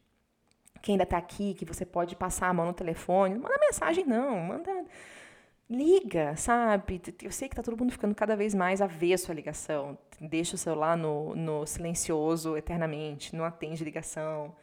que 0.80 0.92
ainda 0.92 1.04
está 1.04 1.16
aqui, 1.18 1.54
que 1.54 1.64
você 1.64 1.84
pode 1.84 2.14
passar 2.14 2.48
a 2.48 2.52
mão 2.54 2.66
no 2.66 2.72
telefone, 2.74 3.38
manda 3.38 3.58
mensagem 3.58 4.04
não, 4.04 4.38
manda 4.40 4.84
liga, 5.68 6.37
sabe? 6.37 7.00
Eu 7.22 7.32
sei 7.32 7.48
que 7.48 7.56
tá 7.56 7.62
todo 7.62 7.78
mundo 7.78 7.90
ficando 7.92 8.14
cada 8.14 8.37
vez 8.37 8.54
mais 8.54 8.82
avesso 8.82 9.32
à 9.32 9.34
ligação. 9.34 9.98
Deixa 10.20 10.56
o 10.56 10.58
celular 10.58 10.96
no, 10.96 11.34
no 11.34 11.66
silencioso 11.66 12.56
eternamente, 12.56 13.34
não 13.34 13.44
atende 13.44 13.82
ligação. 13.82 14.54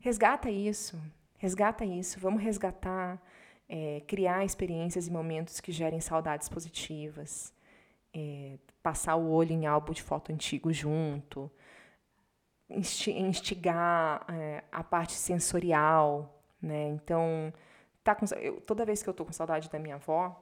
Resgata 0.00 0.50
isso, 0.50 1.00
resgata 1.38 1.84
isso. 1.84 2.18
Vamos 2.20 2.42
resgatar, 2.42 3.22
é, 3.68 4.02
criar 4.06 4.44
experiências 4.44 5.06
e 5.06 5.10
momentos 5.10 5.60
que 5.60 5.72
gerem 5.72 6.00
saudades 6.00 6.48
positivas. 6.48 7.56
É, 8.14 8.58
passar 8.82 9.16
o 9.16 9.30
olho 9.30 9.52
em 9.52 9.66
álbum 9.66 9.92
de 9.92 10.02
foto 10.02 10.32
antigo 10.32 10.72
junto. 10.72 11.50
Instigar 12.70 14.24
é, 14.28 14.64
a 14.70 14.84
parte 14.84 15.12
sensorial, 15.12 16.42
né? 16.60 16.88
Então, 16.88 17.52
tá 18.04 18.14
com, 18.14 18.26
eu, 18.36 18.60
toda 18.60 18.84
vez 18.84 19.02
que 19.02 19.08
eu 19.08 19.14
tô 19.14 19.24
com 19.24 19.32
saudade 19.32 19.70
da 19.70 19.78
minha 19.78 19.94
avó, 19.96 20.38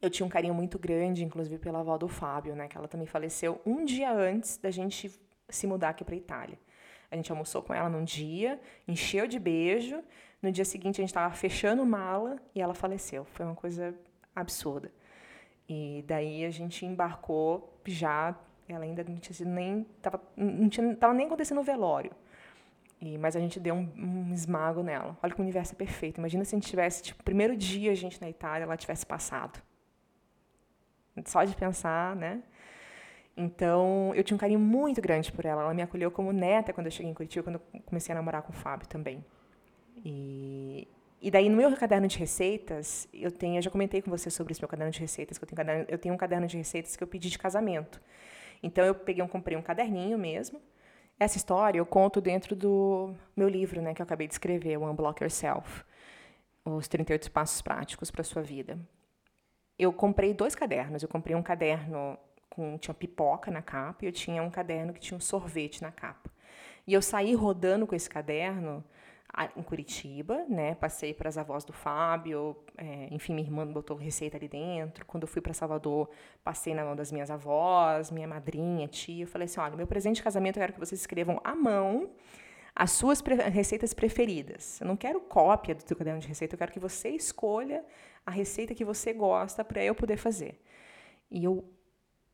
eu 0.00 0.10
tinha 0.10 0.26
um 0.26 0.28
carinho 0.28 0.54
muito 0.54 0.78
grande, 0.78 1.24
inclusive 1.24 1.58
pela 1.58 1.80
avó 1.80 1.96
do 1.96 2.08
Fábio, 2.08 2.54
né? 2.54 2.68
Que 2.68 2.76
ela 2.76 2.88
também 2.88 3.06
faleceu 3.06 3.60
um 3.64 3.84
dia 3.84 4.12
antes 4.12 4.56
da 4.56 4.70
gente 4.70 5.10
se 5.48 5.66
mudar 5.66 5.90
aqui 5.90 6.04
para 6.04 6.14
Itália. 6.16 6.58
A 7.10 7.16
gente 7.16 7.30
almoçou 7.30 7.62
com 7.62 7.72
ela 7.72 7.88
num 7.88 8.04
dia, 8.04 8.60
encheu 8.86 9.26
de 9.26 9.38
beijo. 9.38 10.02
No 10.42 10.50
dia 10.52 10.64
seguinte 10.64 11.00
a 11.00 11.02
gente 11.02 11.10
estava 11.10 11.32
fechando 11.34 11.86
mala 11.86 12.36
e 12.54 12.60
ela 12.60 12.74
faleceu. 12.74 13.24
Foi 13.24 13.46
uma 13.46 13.54
coisa 13.54 13.94
absurda. 14.34 14.92
E 15.68 16.04
daí 16.06 16.44
a 16.44 16.50
gente 16.50 16.84
embarcou 16.84 17.80
já, 17.86 18.36
ela 18.68 18.84
ainda 18.84 19.04
não 19.04 19.16
tinha 19.16 19.34
sido 19.34 19.50
nem 19.50 19.84
tava 20.02 20.20
não 20.36 20.68
tinha 20.68 20.94
tava 20.96 21.14
nem 21.14 21.26
acontecendo 21.26 21.60
o 21.60 21.64
velório. 21.64 22.12
E, 23.00 23.18
mas 23.18 23.36
a 23.36 23.40
gente 23.40 23.60
deu 23.60 23.74
um, 23.74 23.90
um, 23.96 24.32
esmago 24.32 24.82
nela. 24.82 25.16
Olha 25.22 25.34
que 25.34 25.38
o 25.40 25.42
universo 25.42 25.74
é 25.74 25.76
perfeito. 25.76 26.18
Imagina 26.18 26.44
se 26.44 26.54
a 26.54 26.58
gente 26.58 26.68
tivesse, 26.68 27.02
tipo, 27.02 27.22
primeiro 27.22 27.54
dia 27.54 27.92
a 27.92 27.94
gente 27.94 28.18
na 28.20 28.30
Itália, 28.30 28.64
ela 28.64 28.76
tivesse 28.78 29.04
passado. 29.04 29.60
Só 31.26 31.44
de 31.44 31.54
pensar, 31.54 32.16
né? 32.16 32.42
Então, 33.36 34.12
eu 34.14 34.24
tinha 34.24 34.34
um 34.34 34.38
carinho 34.38 34.60
muito 34.60 35.02
grande 35.02 35.30
por 35.32 35.44
ela. 35.44 35.62
Ela 35.62 35.74
me 35.74 35.82
acolheu 35.82 36.10
como 36.10 36.32
neta 36.32 36.72
quando 36.72 36.86
eu 36.86 36.90
cheguei 36.90 37.10
em 37.10 37.14
Curitiba, 37.14 37.42
quando 37.42 37.56
eu 37.56 37.82
comecei 37.84 38.12
a 38.12 38.16
namorar 38.16 38.42
com 38.42 38.52
o 38.52 38.56
Fábio 38.56 38.88
também. 38.88 39.24
E, 40.04 40.88
e 41.26 41.30
daí, 41.30 41.48
no 41.48 41.56
meu 41.56 41.74
caderno 41.74 42.06
de 42.06 42.18
receitas, 42.18 43.08
eu 43.12 43.32
tenho, 43.32 43.56
eu 43.56 43.62
já 43.62 43.70
comentei 43.70 44.02
com 44.02 44.10
você 44.10 44.28
sobre 44.30 44.52
esse 44.52 44.60
meu 44.60 44.68
caderno 44.68 44.92
de 44.92 45.00
receitas, 45.00 45.38
que 45.38 45.44
eu 45.44 45.48
tenho, 45.48 45.56
caderno, 45.56 45.84
eu 45.88 45.98
tenho 45.98 46.14
um 46.14 46.18
caderno 46.18 46.46
de 46.46 46.56
receitas 46.58 46.96
que 46.96 47.02
eu 47.02 47.08
pedi 47.08 47.30
de 47.30 47.38
casamento. 47.38 47.98
Então, 48.62 48.84
eu 48.84 48.94
peguei, 48.94 49.24
um, 49.24 49.28
comprei 49.28 49.56
um 49.56 49.62
caderninho 49.62 50.18
mesmo, 50.18 50.60
essa 51.18 51.38
história 51.38 51.78
eu 51.78 51.86
conto 51.86 52.20
dentro 52.20 52.54
do 52.54 53.14
meu 53.34 53.48
livro, 53.48 53.80
né, 53.80 53.94
que 53.94 54.02
eu 54.02 54.04
acabei 54.04 54.26
de 54.26 54.34
escrever, 54.34 54.76
o 54.76 54.84
Unblock 54.84 55.22
Yourself, 55.22 55.82
os 56.62 56.88
38 56.88 57.30
passos 57.30 57.62
práticos 57.62 58.10
para 58.10 58.22
sua 58.22 58.42
vida. 58.42 58.78
Eu 59.78 59.92
comprei 59.92 60.34
dois 60.34 60.54
cadernos. 60.54 61.02
Eu 61.02 61.08
comprei 61.08 61.34
um 61.34 61.42
caderno 61.42 62.18
com 62.48 62.78
tinha 62.78 62.94
pipoca 62.94 63.50
na 63.50 63.62
capa 63.62 64.04
e 64.04 64.08
eu 64.08 64.12
tinha 64.12 64.42
um 64.42 64.50
caderno 64.50 64.92
que 64.92 65.00
tinha 65.00 65.16
um 65.16 65.20
sorvete 65.20 65.82
na 65.82 65.90
capa. 65.90 66.30
E 66.86 66.92
eu 66.92 67.02
saí 67.02 67.34
rodando 67.34 67.86
com 67.86 67.94
esse 67.94 68.08
caderno 68.08 68.84
em 69.56 69.62
Curitiba, 69.62 70.44
né? 70.48 70.74
Passei 70.74 71.12
para 71.12 71.28
as 71.28 71.36
avós 71.36 71.64
do 71.64 71.72
Fábio, 71.72 72.56
é, 72.78 73.08
enfim, 73.10 73.34
minha 73.34 73.46
irmã 73.46 73.66
botou 73.66 73.96
receita 73.96 74.36
ali 74.36 74.48
dentro. 74.48 75.04
Quando 75.06 75.24
eu 75.24 75.28
fui 75.28 75.42
para 75.42 75.52
Salvador, 75.52 76.08
passei 76.42 76.74
na 76.74 76.84
mão 76.84 76.94
das 76.94 77.10
minhas 77.10 77.30
avós, 77.30 78.10
minha 78.10 78.28
madrinha, 78.28 78.86
tia. 78.86 79.24
Eu 79.24 79.28
falei 79.28 79.46
assim: 79.46 79.60
olha, 79.60 79.76
meu 79.76 79.86
presente 79.86 80.16
de 80.16 80.22
casamento 80.22 80.56
eu 80.56 80.60
quero 80.60 80.72
que 80.72 80.78
vocês 80.78 81.00
escrevam 81.00 81.40
à 81.42 81.54
mão 81.54 82.10
as 82.74 82.90
suas 82.92 83.22
pre 83.22 83.34
receitas 83.34 83.92
preferidas. 83.94 84.80
Eu 84.80 84.86
não 84.86 84.96
quero 84.96 85.20
cópia 85.20 85.74
do 85.74 85.82
seu 85.82 85.96
caderno 85.96 86.20
de 86.20 86.28
receita, 86.28 86.54
eu 86.54 86.58
quero 86.58 86.72
que 86.72 86.80
você 86.80 87.10
escolha 87.10 87.84
a 88.26 88.30
receita 88.30 88.74
que 88.74 88.84
você 88.84 89.12
gosta 89.12 89.64
para 89.64 89.82
eu 89.82 89.94
poder 89.94 90.16
fazer. 90.16 90.60
E 91.30 91.44
eu 91.44 91.64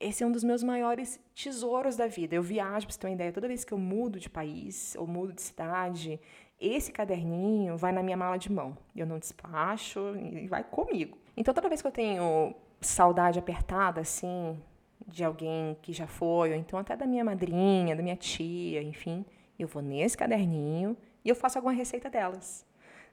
esse 0.01 0.25
é 0.25 0.27
um 0.27 0.33
dos 0.33 0.43
meus 0.43 0.63
maiores 0.63 1.21
tesouros 1.35 1.95
da 1.95 2.07
vida. 2.07 2.35
Eu 2.35 2.43
viajo, 2.43 2.87
para 2.87 2.95
você 2.95 2.99
ter 2.99 3.07
uma 3.07 3.13
ideia, 3.13 3.31
toda 3.31 3.47
vez 3.47 3.65
que 3.65 3.75
eu 3.75 3.77
mudo 3.79 4.19
de 4.19 4.31
país 4.31 4.97
ou 4.97 5.07
mudo 5.07 5.31
de 5.31 5.43
cidade, 5.43 6.19
esse 6.61 6.92
caderninho 6.92 7.77
vai 7.77 7.90
na 7.90 8.03
minha 8.03 8.16
mala 8.16 8.37
de 8.37 8.53
mão. 8.53 8.77
Eu 8.94 9.07
não 9.07 9.18
despacho 9.18 10.14
e 10.16 10.46
vai 10.46 10.62
comigo. 10.62 11.16
Então, 11.37 11.55
toda 11.55 11.68
vez 11.68 11.81
que 11.81 11.88
eu 11.88 11.92
tenho 11.92 12.55
saudade 12.81 13.38
apertada, 13.38 14.01
assim, 14.01 14.61
de 15.07 15.25
alguém 15.25 15.77
que 15.81 15.92
já 15.92 16.07
foi, 16.07 16.51
ou 16.51 16.57
então 16.57 16.79
até 16.79 16.96
da 16.96 17.07
minha 17.07 17.25
madrinha, 17.25 17.96
da 17.96 18.03
minha 18.03 18.16
tia, 18.16 18.83
enfim, 18.83 19.25
eu 19.59 19.66
vou 19.66 19.83
nesse 19.83 20.16
caderninho 20.16 20.96
e 21.25 21.29
eu 21.29 21.35
faço 21.35 21.59
alguma 21.59 21.73
receita 21.73 22.11
delas. 22.11 22.68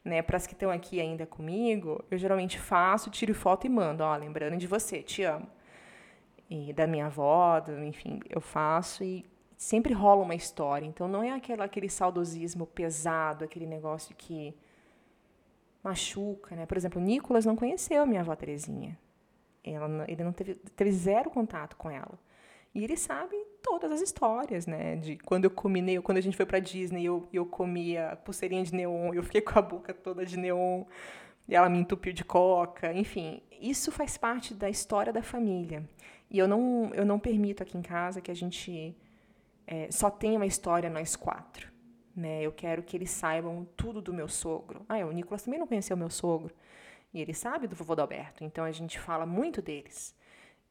Né, 0.06 0.22
para 0.22 0.38
as 0.38 0.48
que 0.48 0.54
estão 0.54 0.70
aqui 0.70 1.02
ainda 1.02 1.26
comigo, 1.26 2.02
eu 2.10 2.18
geralmente 2.18 2.58
faço, 2.58 3.10
tiro 3.10 3.34
foto 3.34 3.66
e 3.66 3.70
mando, 3.70 4.04
ó, 4.04 4.16
lembrando 4.16 4.56
de 4.56 4.66
você, 4.66 5.02
te 5.02 5.24
amo. 5.24 5.48
E 6.50 6.72
da 6.72 6.88
minha 6.88 7.08
avó, 7.08 7.60
do, 7.60 7.84
enfim, 7.84 8.22
eu 8.30 8.40
faço 8.40 9.04
e 9.04 9.26
sempre 9.58 9.94
rola 9.94 10.24
uma 10.24 10.36
história. 10.36 10.86
Então 10.86 11.08
não 11.08 11.24
é 11.24 11.32
aquela, 11.32 11.66
aquele 11.66 11.90
saudosismo 11.90 12.68
pesado, 12.68 13.44
aquele 13.44 13.66
negócio 13.66 14.16
que 14.16 14.54
machuca, 15.84 16.56
né? 16.56 16.66
Por 16.66 16.78
exemplo, 16.78 17.02
o 17.02 17.04
Nicolas 17.04 17.46
não 17.46 17.56
conheceu 17.56 18.04
a 18.04 18.06
minha 18.06 18.22
avó 18.22 18.36
Terezinha. 18.36 18.98
Ela, 19.64 20.06
ele 20.08 20.24
não 20.24 20.32
teve, 20.32 20.56
teve 20.56 20.92
zero 20.92 21.30
contato 21.30 21.76
com 21.76 21.90
ela. 21.90 22.18
E 22.74 22.84
ele 22.84 22.96
sabe 22.96 23.36
todas 23.62 23.92
as 23.92 24.02
histórias, 24.02 24.68
né? 24.68 24.96
De 24.98 25.18
quando 25.18 25.46
eu 25.46 25.52
comi 25.52 25.82
neon, 25.82 26.02
quando 26.02 26.20
a 26.20 26.22
gente 26.22 26.38
foi 26.38 26.46
para 26.46 26.60
Disney, 26.60 27.04
eu, 27.04 27.28
eu 27.34 27.46
comia 27.46 28.18
pulseirinha 28.24 28.64
de 28.64 28.74
neon, 28.74 29.14
eu 29.14 29.24
fiquei 29.24 29.42
com 29.42 29.58
a 29.58 29.62
boca 29.62 29.94
toda 29.94 30.26
de 30.26 30.38
neon, 30.38 30.84
e 31.48 31.56
ela 31.56 31.70
me 31.70 31.80
entupiu 31.80 32.14
de 32.14 32.24
coca. 32.24 32.94
Enfim, 32.94 33.42
isso 33.60 33.92
faz 33.92 34.18
parte 34.18 34.54
da 34.54 34.70
história 34.70 35.12
da 35.12 35.24
família. 35.24 35.84
E 36.30 36.38
eu 36.38 36.48
não, 36.48 36.92
eu 36.94 37.06
não 37.06 37.18
permito 37.20 37.64
aqui 37.64 37.78
em 37.78 37.82
casa 37.82 38.22
que 38.22 38.30
a 38.30 38.36
gente 38.36 38.96
é, 39.68 39.92
só 39.92 40.10
tem 40.10 40.38
uma 40.38 40.46
história 40.46 40.90
nós 40.90 41.16
quatro. 41.18 41.70
Né? 42.16 42.42
Eu 42.42 42.54
quero 42.54 42.82
que 42.82 42.96
eles 42.96 43.12
saibam 43.12 43.68
tudo 43.76 44.02
do 44.02 44.14
meu 44.14 44.30
sogro. 44.30 44.86
Ah, 44.88 44.98
é, 44.98 45.06
o 45.06 45.12
Nicolas 45.12 45.44
também 45.44 45.60
não 45.60 45.68
conheceu 45.68 45.98
meu 45.98 46.10
sogro. 46.10 46.56
E 47.14 47.22
ele 47.22 47.34
sabe 47.34 47.68
do 47.68 47.76
vovô 47.76 48.00
Alberto. 48.00 48.44
Então 48.44 48.64
a 48.64 48.72
gente 48.72 48.98
fala 48.98 49.26
muito 49.26 49.62
deles. 49.62 50.16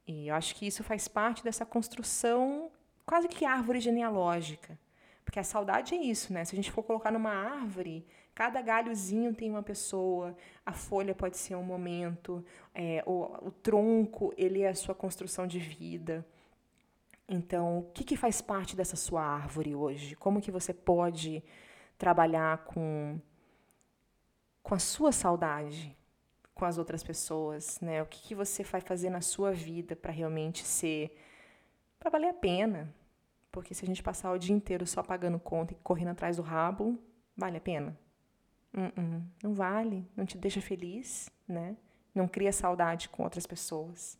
E 0.06 0.28
eu 0.28 0.34
acho 0.34 0.54
que 0.54 0.66
isso 0.66 0.82
faz 0.82 1.06
parte 1.06 1.44
dessa 1.44 1.66
construção, 1.66 2.70
quase 3.04 3.28
que 3.28 3.44
árvore 3.44 3.80
genealógica. 3.80 4.78
Porque 5.24 5.40
a 5.40 5.44
saudade 5.44 5.94
é 5.94 5.98
isso, 5.98 6.32
né? 6.32 6.44
Se 6.44 6.54
a 6.54 6.56
gente 6.56 6.70
for 6.70 6.84
colocar 6.84 7.10
numa 7.10 7.32
árvore, 7.32 8.06
cada 8.32 8.62
galhozinho 8.62 9.34
tem 9.34 9.50
uma 9.50 9.62
pessoa, 9.62 10.36
a 10.64 10.72
folha 10.72 11.14
pode 11.14 11.36
ser 11.36 11.56
um 11.56 11.64
momento, 11.64 12.44
é, 12.72 13.02
o, 13.04 13.48
o 13.48 13.50
tronco, 13.50 14.32
ele 14.36 14.62
é 14.62 14.68
a 14.68 14.74
sua 14.74 14.94
construção 14.94 15.46
de 15.46 15.58
vida. 15.58 16.24
Então, 17.28 17.78
o 17.78 17.90
que, 17.92 18.04
que 18.04 18.16
faz 18.16 18.40
parte 18.40 18.76
dessa 18.76 18.96
sua 18.96 19.22
árvore 19.22 19.74
hoje? 19.74 20.14
Como 20.16 20.40
que 20.40 20.50
você 20.50 20.72
pode 20.72 21.42
trabalhar 21.98 22.58
com, 22.64 23.20
com 24.62 24.74
a 24.74 24.78
sua 24.78 25.10
saudade 25.12 25.96
com 26.56 26.64
as 26.64 26.78
outras 26.78 27.02
pessoas, 27.02 27.78
né? 27.82 28.02
O 28.02 28.06
que, 28.06 28.18
que 28.28 28.34
você 28.34 28.62
vai 28.62 28.80
fazer 28.80 29.10
na 29.10 29.20
sua 29.20 29.52
vida 29.52 29.94
para 29.94 30.10
realmente 30.10 30.64
ser 30.64 31.14
para 31.98 32.08
valer 32.10 32.30
a 32.30 32.34
pena? 32.34 32.92
Porque 33.52 33.74
se 33.74 33.84
a 33.84 33.86
gente 33.86 34.02
passar 34.02 34.32
o 34.32 34.38
dia 34.38 34.56
inteiro 34.56 34.86
só 34.86 35.02
pagando 35.02 35.38
conta 35.38 35.74
e 35.74 35.76
correndo 35.76 36.12
atrás 36.12 36.38
do 36.38 36.42
rabo, 36.42 36.98
vale 37.36 37.58
a 37.58 37.60
pena? 37.60 37.96
Uh 38.72 38.88
-uh, 38.88 39.22
não 39.42 39.52
vale, 39.54 40.08
não 40.16 40.24
te 40.24 40.38
deixa 40.38 40.62
feliz, 40.62 41.30
né? 41.46 41.76
Não 42.14 42.26
cria 42.26 42.52
saudade 42.52 43.10
com 43.10 43.22
outras 43.22 43.46
pessoas. 43.46 44.18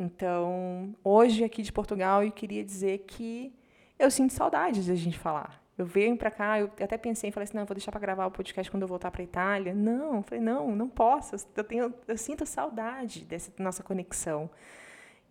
Então, 0.00 0.94
hoje 1.02 1.42
aqui 1.42 1.60
de 1.60 1.72
Portugal, 1.72 2.22
eu 2.22 2.30
queria 2.30 2.64
dizer 2.64 2.98
que 2.98 3.52
eu 3.98 4.08
sinto 4.12 4.32
saudade 4.32 4.84
de 4.84 4.92
a 4.92 4.94
gente 4.94 5.18
falar. 5.18 5.60
Eu 5.76 5.84
venho 5.84 6.16
para 6.16 6.30
cá, 6.30 6.60
eu 6.60 6.66
até 6.80 6.96
pensei, 6.96 7.32
falei 7.32 7.44
assim, 7.44 7.56
não, 7.56 7.66
vou 7.66 7.74
deixar 7.74 7.90
para 7.90 8.00
gravar 8.00 8.26
o 8.26 8.30
podcast 8.30 8.70
quando 8.70 8.82
eu 8.82 8.88
voltar 8.88 9.10
para 9.10 9.24
Itália. 9.24 9.74
Não, 9.74 10.22
falei, 10.22 10.40
não, 10.40 10.76
não 10.76 10.88
posso. 10.88 11.34
Eu 11.56 11.64
tenho, 11.64 11.92
eu 12.06 12.16
sinto 12.16 12.46
saudade 12.46 13.24
dessa 13.24 13.52
nossa 13.58 13.82
conexão. 13.82 14.48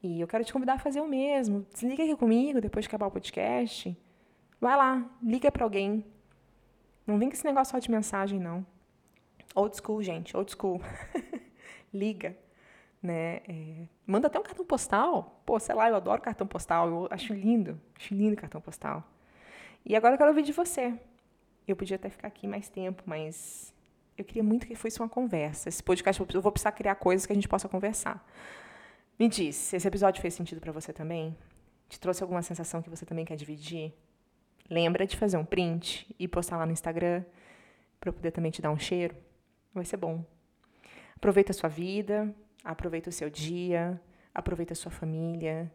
E 0.04 0.20
eu 0.20 0.28
quero 0.28 0.44
te 0.44 0.52
convidar 0.52 0.74
a 0.74 0.80
fazer 0.80 1.00
o 1.00 1.08
mesmo. 1.08 1.66
Desliga 1.72 2.04
aqui 2.04 2.18
comigo 2.18 2.60
depois 2.60 2.84
de 2.84 2.90
acabar 2.90 3.08
o 3.08 3.12
podcast. 3.12 3.98
Vai 4.60 4.76
lá, 4.76 5.10
liga 5.24 5.50
para 5.50 5.64
alguém. 5.64 6.04
Não 7.06 7.18
vem 7.18 7.30
com 7.30 7.36
esse 7.36 7.46
negócio 7.46 7.72
só 7.72 7.80
de 7.80 7.90
mensagem, 7.90 8.38
não. 8.38 8.66
Old 9.56 9.78
school, 9.78 10.04
gente, 10.04 10.36
old 10.36 10.52
school. 10.52 10.82
liga 11.94 12.36
né? 13.02 13.42
É, 13.48 13.88
manda 14.06 14.28
até 14.28 14.40
um 14.40 14.44
cartão 14.44 14.66
postal. 14.66 15.42
Pô, 15.46 15.60
sei 15.60 15.76
lá, 15.76 15.90
eu 15.90 15.96
adoro 15.96 16.22
cartão 16.22 16.48
postal, 16.48 16.88
eu 16.88 17.08
acho 17.12 17.34
lindo, 17.34 17.80
acho 17.96 18.14
lindo 18.14 18.36
cartão 18.36 18.62
postal. 18.62 19.04
E 19.86 19.96
agora 19.96 20.16
eu 20.16 20.18
quero 20.18 20.30
ouvir 20.30 20.44
de 20.44 20.52
você. 20.52 20.94
Eu 21.68 21.76
podia 21.76 21.96
até 21.96 22.10
ficar 22.10 22.28
aqui 22.28 22.48
mais 22.48 22.70
tempo, 22.70 23.04
mas 23.06 23.74
eu 24.18 24.26
queria 24.26 24.44
muito 24.44 24.66
que 24.66 24.76
fosse 24.76 25.00
uma 25.00 25.10
conversa. 25.10 25.70
Esse 25.70 25.84
podcast 25.84 26.22
eu 26.34 26.42
vou 26.42 26.52
precisar 26.52 26.72
criar 26.72 26.96
coisas 26.96 27.26
que 27.26 27.32
a 27.32 27.36
gente 27.36 27.48
possa 27.48 27.70
conversar. 27.70 28.26
Me 29.20 29.28
diz, 29.28 29.56
se 29.56 29.76
esse 29.76 29.88
episódio 29.88 30.22
fez 30.22 30.34
sentido 30.34 30.62
para 30.62 30.72
você 30.72 30.94
também? 30.94 31.36
Te 31.90 32.00
trouxe 32.00 32.22
alguma 32.22 32.42
sensação 32.42 32.82
que 32.82 32.90
você 32.90 33.06
também 33.06 33.26
quer 33.26 33.36
dividir? 33.36 33.94
Lembra 34.70 35.08
de 35.08 35.16
fazer 35.16 35.38
um 35.38 35.46
print 35.46 36.14
e 36.20 36.28
postar 36.28 36.58
lá 36.58 36.66
no 36.66 36.72
Instagram. 36.72 37.24
para 38.00 38.10
eu 38.10 38.14
poder 38.14 38.32
também 38.32 38.52
te 38.52 38.62
dar 38.62 38.72
um 38.72 38.78
cheiro, 38.78 39.16
vai 39.74 39.86
ser 39.86 39.98
bom. 39.98 40.24
Aproveita 41.16 41.52
a 41.52 41.56
sua 41.56 41.70
vida, 41.70 42.34
aproveita 42.64 43.10
o 43.10 43.14
seu 43.14 43.30
dia, 43.30 44.00
aproveita 44.34 44.74
a 44.74 44.76
sua 44.76 44.92
família, 44.92 45.72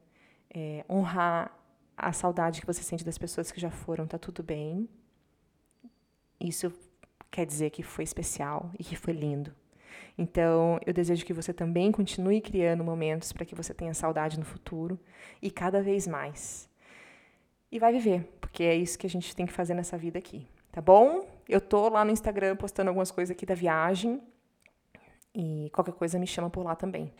é, 0.54 0.84
honrar 0.88 1.56
a 1.96 2.12
saudade 2.12 2.60
que 2.60 2.66
você 2.66 2.82
sente 2.82 3.04
das 3.04 3.18
pessoas 3.18 3.50
que 3.50 3.60
já 3.60 3.70
foram, 3.70 4.06
tá 4.06 4.18
tudo 4.18 4.42
bem. 4.42 4.88
Isso 6.40 6.72
quer 7.30 7.46
dizer 7.46 7.70
que 7.70 7.82
foi 7.82 8.04
especial 8.04 8.70
e 8.78 8.84
que 8.84 8.96
foi 8.96 9.12
lindo. 9.12 9.54
Então, 10.16 10.78
eu 10.86 10.92
desejo 10.92 11.24
que 11.24 11.32
você 11.32 11.52
também 11.52 11.90
continue 11.90 12.40
criando 12.40 12.84
momentos 12.84 13.32
para 13.32 13.44
que 13.44 13.54
você 13.54 13.72
tenha 13.72 13.94
saudade 13.94 14.38
no 14.38 14.44
futuro 14.44 14.98
e 15.40 15.50
cada 15.50 15.82
vez 15.82 16.06
mais. 16.06 16.68
E 17.70 17.78
vai 17.78 17.92
viver, 17.92 18.24
porque 18.40 18.62
é 18.62 18.74
isso 18.74 18.98
que 18.98 19.06
a 19.06 19.10
gente 19.10 19.34
tem 19.34 19.46
que 19.46 19.52
fazer 19.52 19.74
nessa 19.74 19.96
vida 19.96 20.18
aqui, 20.18 20.46
tá 20.70 20.80
bom? 20.80 21.26
Eu 21.48 21.60
tô 21.60 21.88
lá 21.88 22.04
no 22.04 22.10
Instagram 22.10 22.56
postando 22.56 22.90
algumas 22.90 23.10
coisas 23.10 23.34
aqui 23.34 23.46
da 23.46 23.54
viagem 23.54 24.20
e 25.34 25.70
qualquer 25.72 25.94
coisa 25.94 26.18
me 26.18 26.26
chama 26.26 26.50
por 26.50 26.64
lá 26.64 26.74
também. 26.74 27.12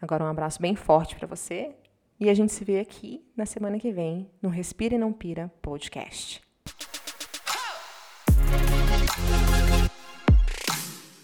Agora 0.00 0.24
um 0.24 0.28
abraço 0.28 0.60
bem 0.60 0.74
forte 0.74 1.14
para 1.16 1.26
você 1.26 1.74
e 2.18 2.28
a 2.28 2.34
gente 2.34 2.52
se 2.52 2.64
vê 2.64 2.80
aqui 2.80 3.24
na 3.36 3.46
semana 3.46 3.78
que 3.78 3.92
vem 3.92 4.30
no 4.40 4.48
Respira 4.48 4.94
e 4.94 4.98
Não 4.98 5.12
Pira 5.12 5.52
podcast. 5.60 6.40